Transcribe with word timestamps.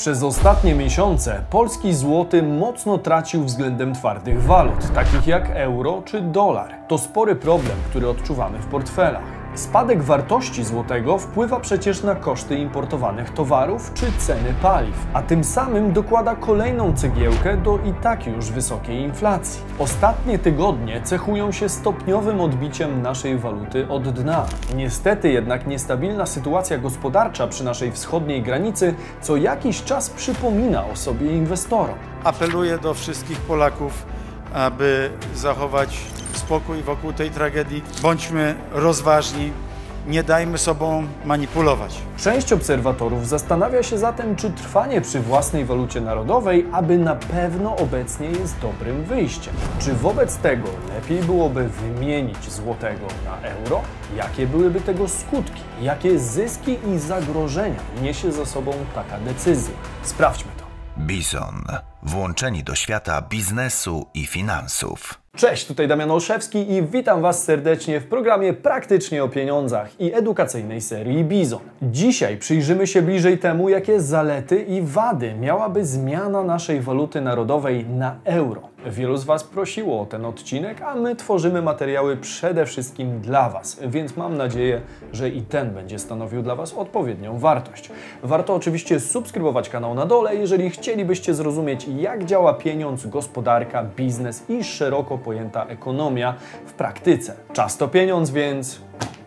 Przez 0.00 0.22
ostatnie 0.22 0.74
miesiące 0.74 1.42
polski 1.50 1.94
złoty 1.94 2.42
mocno 2.42 2.98
tracił 2.98 3.44
względem 3.44 3.94
twardych 3.94 4.42
walut, 4.42 4.92
takich 4.94 5.26
jak 5.26 5.50
euro 5.50 6.02
czy 6.04 6.20
dolar. 6.20 6.74
To 6.88 6.98
spory 6.98 7.36
problem, 7.36 7.76
który 7.90 8.08
odczuwamy 8.08 8.58
w 8.58 8.66
portfelach. 8.66 9.39
Spadek 9.54 10.02
wartości 10.02 10.64
złotego 10.64 11.18
wpływa 11.18 11.60
przecież 11.60 12.02
na 12.02 12.14
koszty 12.14 12.56
importowanych 12.56 13.30
towarów 13.30 13.94
czy 13.94 14.06
ceny 14.18 14.54
paliw, 14.62 15.06
a 15.12 15.22
tym 15.22 15.44
samym 15.44 15.92
dokłada 15.92 16.36
kolejną 16.36 16.94
cegiełkę 16.94 17.56
do 17.56 17.78
i 17.78 17.92
tak 18.02 18.26
już 18.26 18.50
wysokiej 18.50 19.00
inflacji. 19.00 19.62
Ostatnie 19.78 20.38
tygodnie 20.38 21.00
cechują 21.04 21.52
się 21.52 21.68
stopniowym 21.68 22.40
odbiciem 22.40 23.02
naszej 23.02 23.38
waluty 23.38 23.88
od 23.88 24.08
dna. 24.08 24.46
Niestety 24.74 25.32
jednak 25.32 25.66
niestabilna 25.66 26.26
sytuacja 26.26 26.78
gospodarcza 26.78 27.46
przy 27.46 27.64
naszej 27.64 27.92
wschodniej 27.92 28.42
granicy 28.42 28.94
co 29.20 29.36
jakiś 29.36 29.82
czas 29.82 30.10
przypomina 30.10 30.86
o 30.86 30.96
sobie 30.96 31.32
inwestorom. 31.32 31.96
Apeluję 32.24 32.78
do 32.78 32.94
wszystkich 32.94 33.40
Polaków, 33.40 34.06
aby 34.54 35.10
zachować 35.34 35.98
spokój 36.32 36.82
wokół 36.82 37.12
tej 37.12 37.30
tragedii. 37.30 37.82
Bądźmy 38.02 38.54
rozważni, 38.72 39.52
nie 40.06 40.22
dajmy 40.22 40.58
sobą 40.58 41.06
manipulować. 41.24 41.98
Część 42.16 42.52
obserwatorów 42.52 43.28
zastanawia 43.28 43.82
się 43.82 43.98
zatem, 43.98 44.36
czy 44.36 44.50
trwanie 44.50 45.00
przy 45.00 45.20
własnej 45.20 45.64
walucie 45.64 46.00
narodowej, 46.00 46.66
aby 46.72 46.98
na 46.98 47.14
pewno 47.14 47.76
obecnie 47.76 48.26
jest 48.26 48.58
dobrym 48.58 49.04
wyjściem. 49.04 49.54
Czy 49.78 49.94
wobec 49.94 50.36
tego 50.36 50.68
lepiej 50.94 51.22
byłoby 51.22 51.68
wymienić 51.68 52.50
złotego 52.50 53.06
na 53.24 53.48
euro? 53.48 53.82
Jakie 54.16 54.46
byłyby 54.46 54.80
tego 54.80 55.08
skutki? 55.08 55.62
Jakie 55.80 56.18
zyski 56.18 56.78
i 56.94 56.98
zagrożenia 56.98 57.80
niesie 58.02 58.32
za 58.32 58.46
sobą 58.46 58.72
taka 58.94 59.18
decyzja? 59.18 59.74
Sprawdźmy 60.02 60.50
to. 60.58 60.64
Bison. 60.96 61.89
Włączeni 62.02 62.64
do 62.64 62.74
świata 62.74 63.22
biznesu 63.22 64.06
i 64.14 64.26
finansów. 64.26 65.20
Cześć, 65.36 65.66
tutaj 65.66 65.88
Damian 65.88 66.10
Olszewski 66.10 66.72
i 66.72 66.82
witam 66.82 67.22
Was 67.22 67.44
serdecznie 67.44 68.00
w 68.00 68.06
programie 68.06 68.52
Praktycznie 68.52 69.24
o 69.24 69.28
pieniądzach 69.28 70.00
i 70.00 70.14
edukacyjnej 70.14 70.80
serii 70.80 71.24
Bizon. 71.24 71.60
Dzisiaj 71.82 72.36
przyjrzymy 72.36 72.86
się 72.86 73.02
bliżej 73.02 73.38
temu, 73.38 73.68
jakie 73.68 74.00
zalety 74.00 74.62
i 74.62 74.82
wady 74.82 75.34
miałaby 75.34 75.84
zmiana 75.84 76.42
naszej 76.42 76.80
waluty 76.80 77.20
narodowej 77.20 77.86
na 77.86 78.16
euro. 78.24 78.69
Wielu 78.86 79.16
z 79.16 79.24
Was 79.24 79.44
prosiło 79.44 80.00
o 80.00 80.06
ten 80.06 80.24
odcinek, 80.24 80.82
a 80.82 80.94
my 80.94 81.16
tworzymy 81.16 81.62
materiały 81.62 82.16
przede 82.16 82.66
wszystkim 82.66 83.20
dla 83.20 83.50
Was, 83.50 83.80
więc 83.86 84.16
mam 84.16 84.36
nadzieję, 84.36 84.80
że 85.12 85.28
i 85.28 85.42
ten 85.42 85.74
będzie 85.74 85.98
stanowił 85.98 86.42
dla 86.42 86.54
Was 86.54 86.74
odpowiednią 86.74 87.38
wartość. 87.38 87.90
Warto 88.22 88.54
oczywiście 88.54 89.00
subskrybować 89.00 89.68
kanał 89.68 89.94
na 89.94 90.06
dole, 90.06 90.36
jeżeli 90.36 90.70
chcielibyście 90.70 91.34
zrozumieć, 91.34 91.88
jak 91.88 92.24
działa 92.24 92.54
pieniądz, 92.54 93.06
gospodarka, 93.06 93.84
biznes 93.84 94.50
i 94.50 94.64
szeroko 94.64 95.18
pojęta 95.18 95.66
ekonomia 95.66 96.34
w 96.66 96.72
praktyce. 96.72 97.34
Czas 97.52 97.76
to 97.76 97.88
pieniądz, 97.88 98.30
więc 98.30 98.80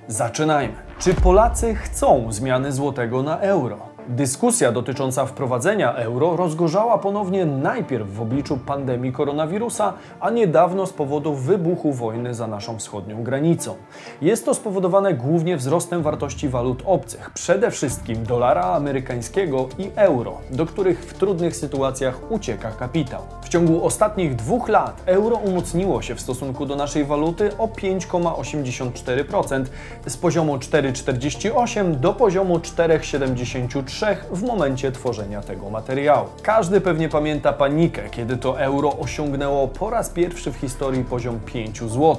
zaczynajmy. 0.07 0.75
Czy 0.99 1.13
Polacy 1.13 1.75
chcą 1.75 2.31
zmiany 2.31 2.71
złotego 2.71 3.23
na 3.23 3.39
euro? 3.39 3.92
Dyskusja 4.07 4.71
dotycząca 4.71 5.25
wprowadzenia 5.25 5.93
euro 5.93 6.35
rozgorzała 6.35 6.97
ponownie 6.97 7.45
najpierw 7.45 8.13
w 8.13 8.21
obliczu 8.21 8.57
pandemii 8.57 9.11
koronawirusa, 9.11 9.93
a 10.19 10.29
niedawno 10.29 10.85
z 10.85 10.93
powodu 10.93 11.33
wybuchu 11.33 11.93
wojny 11.93 12.33
za 12.33 12.47
naszą 12.47 12.79
wschodnią 12.79 13.23
granicą. 13.23 13.75
Jest 14.21 14.45
to 14.45 14.53
spowodowane 14.53 15.13
głównie 15.13 15.57
wzrostem 15.57 16.01
wartości 16.01 16.49
walut 16.49 16.83
obcych, 16.85 17.31
przede 17.33 17.71
wszystkim 17.71 18.23
dolara 18.23 18.61
amerykańskiego 18.61 19.67
i 19.77 19.91
euro, 19.95 20.37
do 20.51 20.65
których 20.65 21.05
w 21.05 21.13
trudnych 21.13 21.55
sytuacjach 21.55 22.31
ucieka 22.31 22.71
kapitał. 22.71 23.21
W 23.41 23.49
ciągu 23.49 23.85
ostatnich 23.85 24.35
dwóch 24.35 24.69
lat 24.69 25.03
euro 25.05 25.35
umocniło 25.35 26.01
się 26.01 26.15
w 26.15 26.21
stosunku 26.21 26.65
do 26.65 26.75
naszej 26.75 27.05
waluty 27.05 27.57
o 27.57 27.67
5,84% 27.67 29.65
z 30.07 30.17
poziomu 30.17 30.57
4,48 30.57 31.95
do 31.95 32.13
poziomu 32.13 32.57
4,73 32.57 33.92
w 34.31 34.43
momencie 34.43 34.91
tworzenia 34.91 35.41
tego 35.41 35.69
materiału. 35.69 36.27
Każdy 36.41 36.81
pewnie 36.81 37.09
pamięta 37.09 37.53
panikę, 37.53 38.01
kiedy 38.11 38.37
to 38.37 38.59
euro 38.59 38.97
osiągnęło 38.99 39.67
po 39.67 39.89
raz 39.89 40.09
pierwszy 40.09 40.51
w 40.51 40.55
historii 40.55 41.03
poziom 41.03 41.39
5 41.45 41.79
zł. 41.79 42.17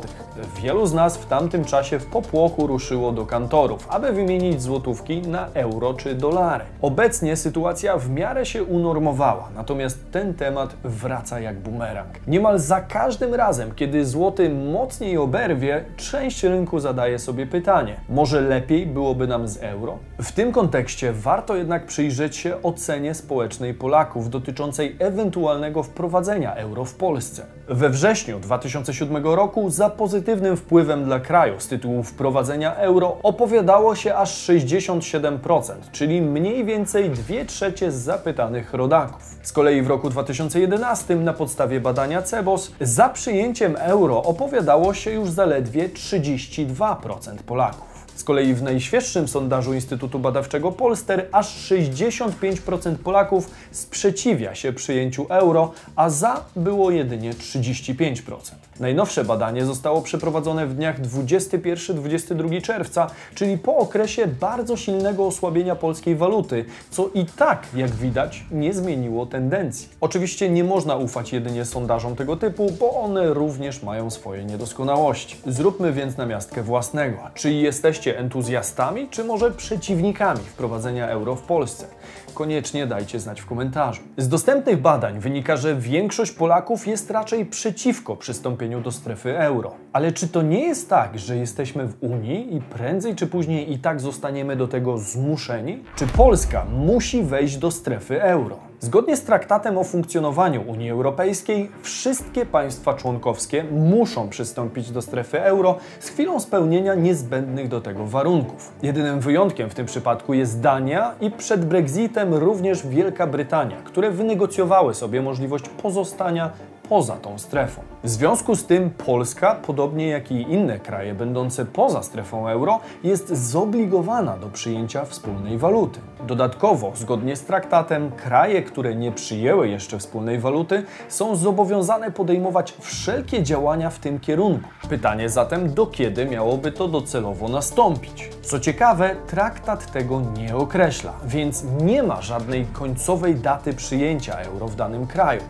Wielu 0.62 0.86
z 0.86 0.94
nas 0.94 1.16
w 1.16 1.26
tamtym 1.26 1.64
czasie 1.64 1.98
w 1.98 2.06
popłochu 2.06 2.66
ruszyło 2.66 3.12
do 3.12 3.26
kantorów, 3.26 3.86
aby 3.90 4.12
wymienić 4.12 4.62
złotówki 4.62 5.22
na 5.22 5.48
euro 5.54 5.94
czy 5.94 6.14
dolary. 6.14 6.64
Obecnie 6.82 7.36
sytuacja 7.36 7.96
w 7.96 8.10
miarę 8.10 8.46
się 8.46 8.64
unormowała, 8.64 9.48
natomiast 9.54 10.12
ten 10.12 10.34
temat 10.34 10.76
wraca 10.84 11.40
jak 11.40 11.58
bumerang. 11.58 12.26
Niemal 12.26 12.58
za 12.58 12.80
każdym 12.80 13.34
razem, 13.34 13.74
kiedy 13.74 14.06
złoty 14.06 14.50
mocniej 14.50 15.18
oberwie, 15.18 15.84
część 15.96 16.42
rynku 16.42 16.80
zadaje 16.80 17.18
sobie 17.18 17.46
pytanie: 17.46 17.96
może 18.08 18.40
lepiej 18.40 18.86
byłoby 18.86 19.26
nam 19.26 19.48
z 19.48 19.56
euro? 19.56 19.98
W 20.22 20.32
tym 20.32 20.52
kontekście 20.52 21.12
warto 21.12 21.56
jednak 21.64 21.86
przyjrzeć 21.86 22.36
się 22.36 22.62
ocenie 22.62 23.14
społecznej 23.14 23.74
Polaków 23.74 24.30
dotyczącej 24.30 24.96
ewentualnego 24.98 25.82
wprowadzenia 25.82 26.54
euro 26.54 26.84
w 26.84 26.94
Polsce. 26.94 27.46
We 27.68 27.90
wrześniu 27.90 28.40
2007 28.40 29.24
roku 29.24 29.70
za 29.70 29.90
pozytywnym 29.90 30.56
wpływem 30.56 31.04
dla 31.04 31.20
kraju 31.20 31.60
z 31.60 31.68
tytułu 31.68 32.02
wprowadzenia 32.02 32.74
euro 32.74 33.16
opowiadało 33.22 33.94
się 33.94 34.14
aż 34.14 34.48
67%, 34.48 35.72
czyli 35.92 36.22
mniej 36.22 36.64
więcej 36.64 37.10
2 37.10 37.44
trzecie 37.46 37.92
z 37.92 37.94
zapytanych 37.94 38.74
rodaków. 38.74 39.22
Z 39.42 39.52
kolei 39.52 39.82
w 39.82 39.88
roku 39.88 40.10
2011 40.10 41.16
na 41.16 41.32
podstawie 41.32 41.80
badania 41.80 42.22
CEBOS 42.22 42.72
za 42.80 43.08
przyjęciem 43.08 43.76
euro 43.78 44.22
opowiadało 44.22 44.94
się 44.94 45.10
już 45.10 45.30
zaledwie 45.30 45.88
32% 45.88 47.36
Polaków. 47.46 47.93
Z 48.16 48.24
kolei 48.24 48.54
w 48.54 48.62
najświeższym 48.62 49.28
sondażu 49.28 49.74
Instytutu 49.74 50.18
Badawczego 50.18 50.72
Polster 50.72 51.28
aż 51.32 51.70
65% 51.70 52.96
Polaków 52.96 53.50
sprzeciwia 53.70 54.54
się 54.54 54.72
przyjęciu 54.72 55.26
euro, 55.28 55.72
a 55.96 56.10
za 56.10 56.44
było 56.56 56.90
jedynie 56.90 57.34
35%. 57.34 58.63
Najnowsze 58.80 59.24
badanie 59.24 59.64
zostało 59.64 60.02
przeprowadzone 60.02 60.66
w 60.66 60.74
dniach 60.74 61.00
21-22 61.00 62.62
czerwca, 62.62 63.06
czyli 63.34 63.58
po 63.58 63.76
okresie 63.76 64.26
bardzo 64.26 64.76
silnego 64.76 65.26
osłabienia 65.26 65.76
polskiej 65.76 66.16
waluty, 66.16 66.64
co 66.90 67.08
i 67.14 67.24
tak, 67.24 67.66
jak 67.74 67.90
widać, 67.90 68.44
nie 68.50 68.74
zmieniło 68.74 69.26
tendencji. 69.26 69.88
Oczywiście 70.00 70.50
nie 70.50 70.64
można 70.64 70.96
ufać 70.96 71.32
jedynie 71.32 71.64
sondażom 71.64 72.16
tego 72.16 72.36
typu, 72.36 72.70
bo 72.80 73.00
one 73.00 73.34
również 73.34 73.82
mają 73.82 74.10
swoje 74.10 74.44
niedoskonałości. 74.44 75.36
Zróbmy 75.46 75.92
więc 75.92 76.16
namiastkę 76.16 76.62
własnego. 76.62 77.16
Czy 77.34 77.52
jesteście 77.52 78.18
entuzjastami, 78.18 79.08
czy 79.08 79.24
może 79.24 79.50
przeciwnikami 79.50 80.40
wprowadzenia 80.40 81.08
euro 81.08 81.36
w 81.36 81.42
Polsce? 81.42 81.86
Koniecznie 82.34 82.86
dajcie 82.86 83.20
znać 83.20 83.40
w 83.40 83.46
komentarzu. 83.46 84.02
Z 84.16 84.28
dostępnych 84.28 84.80
badań 84.80 85.20
wynika, 85.20 85.56
że 85.56 85.76
większość 85.76 86.32
Polaków 86.32 86.86
jest 86.86 87.10
raczej 87.10 87.46
przeciwko 87.46 88.16
przystąpieniu 88.16 88.63
do 88.68 88.92
strefy 88.92 89.38
euro. 89.38 89.74
Ale 89.92 90.12
czy 90.12 90.28
to 90.28 90.42
nie 90.42 90.60
jest 90.60 90.90
tak, 90.90 91.18
że 91.18 91.36
jesteśmy 91.36 91.86
w 91.86 92.02
Unii 92.02 92.56
i 92.56 92.60
prędzej 92.60 93.14
czy 93.14 93.26
później 93.26 93.72
i 93.72 93.78
tak 93.78 94.00
zostaniemy 94.00 94.56
do 94.56 94.68
tego 94.68 94.98
zmuszeni? 94.98 95.82
Czy 95.96 96.06
Polska 96.06 96.64
musi 96.64 97.22
wejść 97.22 97.56
do 97.56 97.70
strefy 97.70 98.22
euro? 98.22 98.58
Zgodnie 98.80 99.16
z 99.16 99.22
traktatem 99.22 99.78
o 99.78 99.84
funkcjonowaniu 99.84 100.62
Unii 100.66 100.90
Europejskiej, 100.90 101.70
wszystkie 101.82 102.46
państwa 102.46 102.94
członkowskie 102.94 103.64
muszą 103.64 104.28
przystąpić 104.28 104.90
do 104.90 105.02
strefy 105.02 105.42
euro 105.42 105.76
z 106.00 106.08
chwilą 106.08 106.40
spełnienia 106.40 106.94
niezbędnych 106.94 107.68
do 107.68 107.80
tego 107.80 108.06
warunków. 108.06 108.72
Jedynym 108.82 109.20
wyjątkiem 109.20 109.70
w 109.70 109.74
tym 109.74 109.86
przypadku 109.86 110.34
jest 110.34 110.60
Dania 110.60 111.14
i 111.20 111.30
przed 111.30 111.64
Brexitem 111.64 112.34
również 112.34 112.86
Wielka 112.86 113.26
Brytania, 113.26 113.76
które 113.84 114.10
wynegocjowały 114.10 114.94
sobie 114.94 115.22
możliwość 115.22 115.68
pozostania 115.68 116.50
poza 116.88 117.16
tą 117.16 117.38
strefą. 117.38 117.82
W 118.04 118.08
związku 118.08 118.56
z 118.56 118.66
tym 118.66 118.90
Polska, 118.90 119.54
podobnie 119.54 120.08
jak 120.08 120.32
i 120.32 120.42
inne 120.42 120.78
kraje 120.78 121.14
będące 121.14 121.64
poza 121.64 122.02
strefą 122.02 122.48
euro, 122.48 122.80
jest 123.04 123.28
zobligowana 123.28 124.36
do 124.36 124.48
przyjęcia 124.48 125.04
wspólnej 125.04 125.58
waluty. 125.58 126.00
Dodatkowo, 126.26 126.92
zgodnie 126.94 127.36
z 127.36 127.44
traktatem, 127.44 128.12
kraje, 128.12 128.62
które 128.62 128.94
nie 128.94 129.12
przyjęły 129.12 129.68
jeszcze 129.68 129.98
wspólnej 129.98 130.38
waluty, 130.38 130.82
są 131.08 131.36
zobowiązane 131.36 132.10
podejmować 132.10 132.74
wszelkie 132.80 133.42
działania 133.42 133.90
w 133.90 133.98
tym 133.98 134.20
kierunku. 134.20 134.68
Pytanie 134.88 135.28
zatem, 135.28 135.74
do 135.74 135.86
kiedy 135.86 136.26
miałoby 136.26 136.72
to 136.72 136.88
docelowo 136.88 137.48
nastąpić? 137.48 138.30
Co 138.42 138.60
ciekawe, 138.60 139.16
traktat 139.26 139.92
tego 139.92 140.20
nie 140.20 140.56
określa, 140.56 141.12
więc 141.24 141.64
nie 141.82 142.02
ma 142.02 142.22
żadnej 142.22 142.66
końcowej 142.66 143.34
daty 143.34 143.72
przyjęcia 143.72 144.34
euro 144.34 144.68
w 144.68 144.76
danym 144.76 145.06
kraju. 145.06 145.40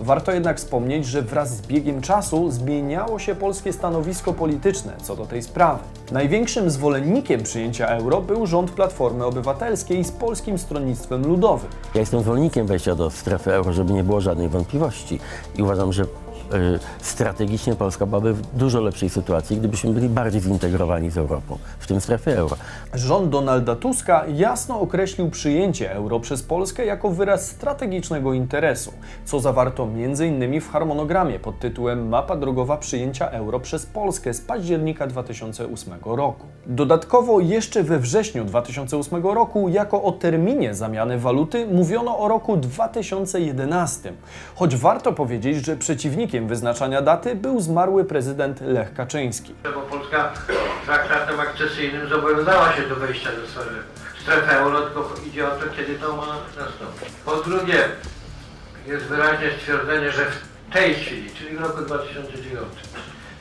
Warto 0.00 0.32
jednak 0.32 0.56
wspomnieć, 0.56 1.06
że 1.06 1.22
wraz 1.22 1.56
z 1.56 1.66
biegiem 1.66 2.00
czasu 2.00 2.50
zmieniało 2.50 3.18
się 3.18 3.34
polskie 3.34 3.72
stanowisko 3.72 4.32
polityczne 4.32 4.92
co 5.02 5.16
do 5.16 5.26
tej 5.26 5.42
sprawy. 5.42 5.82
Największym 6.12 6.70
zwolennikiem 6.70 7.42
przyjęcia 7.42 7.86
euro 7.86 8.20
był 8.20 8.46
rząd 8.46 8.70
Platformy 8.70 9.24
Obywatelskiej 9.24 10.04
z 10.04 10.12
Polskim 10.12 10.58
Stronnictwem 10.58 11.26
Ludowym. 11.26 11.70
Ja 11.94 12.00
jestem 12.00 12.20
zwolennikiem 12.20 12.66
wejścia 12.66 12.94
do 12.94 13.10
strefy 13.10 13.52
euro, 13.52 13.72
żeby 13.72 13.92
nie 13.92 14.04
było 14.04 14.20
żadnej 14.20 14.48
wątpliwości. 14.48 15.20
I 15.56 15.62
uważam, 15.62 15.92
że 15.92 16.04
strategicznie 17.00 17.74
Polska 17.74 18.06
byłaby 18.06 18.34
w 18.34 18.56
dużo 18.56 18.80
lepszej 18.80 19.10
sytuacji, 19.10 19.56
gdybyśmy 19.56 19.90
byli 19.90 20.08
bardziej 20.08 20.40
zintegrowani 20.40 21.10
z 21.10 21.18
Europą, 21.18 21.58
w 21.78 21.86
tym 21.86 22.00
strefie 22.00 22.38
euro. 22.38 22.56
Rząd 22.94 23.28
Donalda 23.28 23.76
Tuska 23.76 24.24
jasno 24.34 24.80
określił 24.80 25.30
przyjęcie 25.30 25.92
euro 25.92 26.20
przez 26.20 26.42
Polskę 26.42 26.86
jako 26.86 27.10
wyraz 27.10 27.46
strategicznego 27.46 28.32
interesu, 28.32 28.92
co 29.24 29.40
zawarto 29.40 29.82
m.in. 29.82 30.60
w 30.60 30.70
harmonogramie 30.70 31.38
pod 31.38 31.58
tytułem 31.58 32.08
Mapa 32.08 32.36
drogowa 32.36 32.76
przyjęcia 32.76 33.30
euro 33.30 33.60
przez 33.60 33.86
Polskę 33.86 34.34
z 34.34 34.40
października 34.40 35.06
2008 35.06 35.94
roku. 36.04 36.46
Dodatkowo 36.66 37.40
jeszcze 37.40 37.82
we 37.82 37.98
wrześniu 37.98 38.44
2008 38.44 39.26
roku 39.26 39.68
jako 39.68 40.02
o 40.02 40.12
terminie 40.12 40.74
zamiany 40.74 41.18
waluty 41.18 41.66
mówiono 41.66 42.18
o 42.18 42.28
roku 42.28 42.56
2011, 42.56 44.12
choć 44.54 44.76
warto 44.76 45.12
powiedzieć, 45.12 45.66
że 45.66 45.76
przeciwnikiem 45.76 46.41
wyznaczania 46.48 47.02
daty 47.02 47.34
był 47.34 47.60
zmarły 47.60 48.04
prezydent 48.04 48.60
Lech 48.60 48.94
Kaczyński. 48.94 49.54
bo 49.74 49.80
Polska 49.80 50.32
traktatem 50.86 51.40
akcesyjnym 51.40 52.08
zobowiązała 52.08 52.72
się 52.72 52.82
do 52.82 52.96
wejścia 52.96 53.30
do 53.32 53.62
strefy, 54.22 54.52
euro, 54.52 54.80
tylko 54.80 55.14
idzie 55.26 55.48
o 55.48 55.50
to, 55.50 55.64
kiedy 55.76 55.98
to 55.98 56.16
ma 56.16 56.26
nastąpić. 56.26 57.08
Po 57.24 57.36
drugie, 57.36 57.84
jest 58.86 59.04
wyraźne 59.04 59.50
stwierdzenie, 59.58 60.12
że 60.12 60.24
w 60.24 60.72
tej 60.72 60.94
chwili, 60.94 61.30
czyli 61.30 61.56
w 61.56 61.60
roku 61.60 61.82
2009, 61.82 62.62